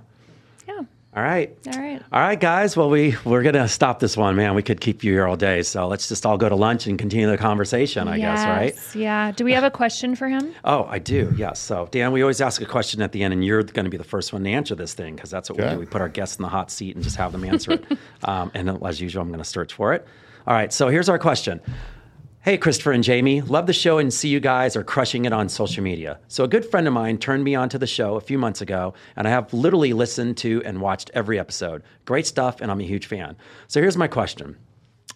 [0.66, 0.80] Yeah.
[1.16, 1.56] All right.
[1.74, 2.02] All right.
[2.12, 2.76] All right, guys.
[2.76, 4.54] Well, we we're gonna stop this one, man.
[4.54, 6.98] We could keep you here all day, so let's just all go to lunch and
[6.98, 8.06] continue the conversation.
[8.06, 8.76] I guess, right?
[8.94, 9.32] Yeah.
[9.32, 10.54] Do we have a question for him?
[10.64, 11.34] Oh, I do.
[11.36, 11.60] Yes.
[11.60, 13.96] So, Dan, we always ask a question at the end, and you're going to be
[13.96, 15.78] the first one to answer this thing because that's what we do.
[15.78, 17.84] We put our guests in the hot seat and just have them answer it.
[18.24, 20.04] Um, and as usual, I'm going to search for it.
[20.46, 20.72] All right.
[20.72, 21.60] So here's our question:
[22.40, 23.40] Hey, Christopher and Jamie.
[23.40, 26.20] Love the show and see you guys are crushing it on social media.
[26.28, 28.94] So, a good friend of mine turned me onto the show a few months ago,
[29.16, 31.82] and I have literally listened to and watched every episode.
[32.04, 33.36] Great stuff, and I'm a huge fan.
[33.66, 34.56] So, here's my question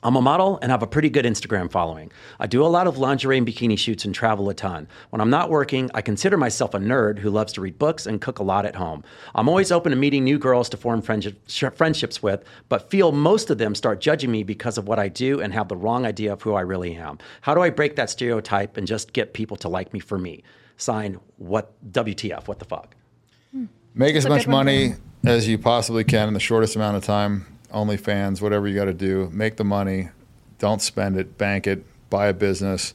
[0.05, 2.11] I'm a model and have a pretty good Instagram following.
[2.41, 4.89] I do a lot of lingerie and bikini shoots and travel a ton.
[5.11, 8.21] When I'm not working, I consider myself a nerd who loves to read books and
[8.21, 9.05] cook a lot at home.
[9.33, 13.49] I'm always open to meeting new girls to form friendship, friendships with, but feel most
[13.49, 16.33] of them start judging me because of what I do and have the wrong idea
[16.33, 17.19] of who I really am.
[17.43, 20.43] How do I break that stereotype and just get people to like me for me?
[20.79, 22.97] Sign what WTF, what the fuck?
[23.95, 24.95] Make as much money
[25.25, 27.47] as you possibly can in the shortest amount of time.
[27.73, 30.09] OnlyFans, whatever you got to do, make the money.
[30.59, 31.39] Don't spend it.
[31.39, 31.85] Bank it.
[32.11, 32.95] Buy a business,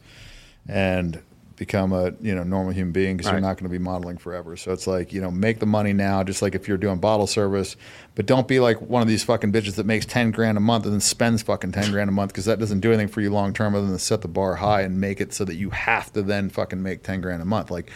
[0.67, 1.21] and
[1.55, 3.33] become a you know normal human being because Right.
[3.33, 4.55] you're not going to be modeling forever.
[4.55, 7.25] So it's like you know make the money now, just like if you're doing bottle
[7.25, 7.75] service,
[8.13, 10.85] but don't be like one of these fucking bitches that makes ten grand a month
[10.85, 13.31] and then spends fucking ten grand a month because that doesn't do anything for you
[13.31, 16.13] long term other than set the bar high and make it so that you have
[16.13, 17.71] to then fucking make ten grand a month.
[17.71, 17.89] Like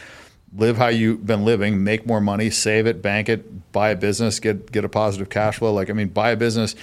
[0.56, 4.40] live how you've been living, make more money, save it, bank it, buy a business,
[4.40, 5.74] get get a positive cash flow.
[5.74, 6.76] Like I mean, buy a business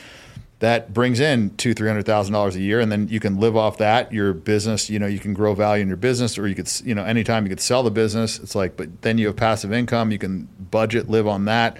[0.61, 3.57] that brings in two three hundred thousand dollars a year, and then you can live
[3.57, 4.13] off that.
[4.13, 6.95] Your business, you know, you can grow value in your business, or you could, you
[6.95, 8.39] know, anytime you could sell the business.
[8.39, 10.11] It's like, but then you have passive income.
[10.11, 11.77] You can budget, live on that.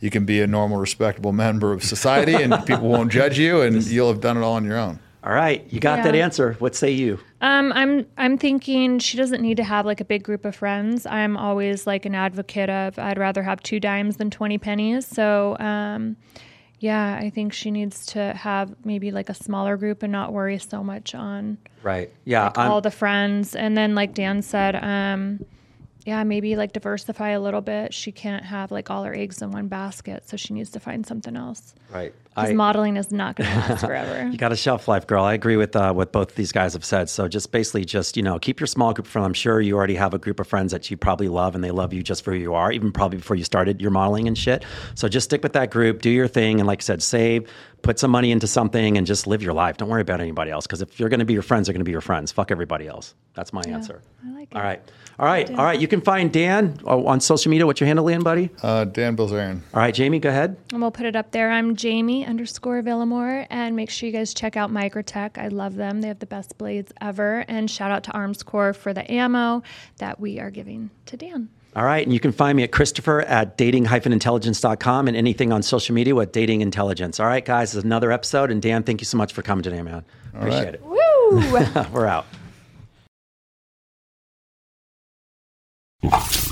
[0.00, 3.84] You can be a normal, respectable member of society, and people won't judge you, and
[3.86, 5.00] you'll have done it all on your own.
[5.24, 6.04] All right, you got Yeah.
[6.04, 6.54] that answer.
[6.60, 7.18] What say you?
[7.40, 11.06] Um, I'm I'm thinking she doesn't need to have like a big group of friends.
[11.06, 15.06] I'm always like an advocate of I'd rather have two dimes than twenty pennies.
[15.06, 16.16] So um,
[16.78, 20.58] yeah, I think she needs to have maybe like a smaller group and not worry
[20.58, 22.12] so much on Right.
[22.24, 22.52] Yeah.
[22.54, 23.56] I'm- all the friends.
[23.56, 25.44] And then like Dan said, um,
[26.08, 27.92] yeah, maybe like diversify a little bit.
[27.92, 31.06] She can't have like all her eggs in one basket, so she needs to find
[31.06, 31.74] something else.
[31.92, 32.14] right.
[32.34, 34.28] Because modeling is not going to last forever.
[34.32, 35.24] You got a shelf life, girl.
[35.24, 37.10] I agree with uh, what both these guys have said.
[37.10, 39.26] So just basically, just you know, keep your small group friends.
[39.26, 41.72] I'm sure you already have a group of friends that you probably love, and they
[41.72, 44.38] love you just for who you are, even probably before you started your modeling and
[44.38, 44.64] shit.
[44.94, 47.50] So just stick with that group, do your thing, and like I said, save,
[47.82, 49.76] put some money into something, and just live your life.
[49.76, 51.80] Don't worry about anybody else, because if you're going to be your friends, they're going
[51.80, 52.30] to be your friends.
[52.30, 53.16] Fuck everybody else.
[53.34, 54.00] That's my answer.
[54.24, 54.58] I like it.
[54.62, 54.80] right,
[55.18, 55.80] all right, all right.
[55.80, 57.66] You can find Dan uh, on social media.
[57.66, 58.50] What's your handle, in, buddy?
[58.62, 59.60] Uh, Dan Bilzerian.
[59.74, 60.56] All right, Jamie, go ahead.
[60.72, 61.50] And we'll put it up there.
[61.50, 63.46] I'm Jamie underscore Villamore.
[63.50, 65.36] And make sure you guys check out Microtech.
[65.36, 66.02] I love them.
[66.02, 67.44] They have the best blades ever.
[67.48, 69.62] And shout out to Armscor for the ammo
[69.96, 71.48] that we are giving to Dan.
[71.74, 72.04] All right.
[72.04, 76.30] And you can find me at Christopher at dating-intelligence.com and anything on social media with
[76.32, 77.18] Dating Intelligence.
[77.18, 78.50] All right, guys, this is another episode.
[78.50, 80.04] And Dan, thank you so much for coming today, man.
[80.34, 80.94] Appreciate Woo!
[81.40, 81.76] it.
[81.76, 81.84] Woo!
[81.92, 82.26] We're out.
[86.10, 86.47] Thank you.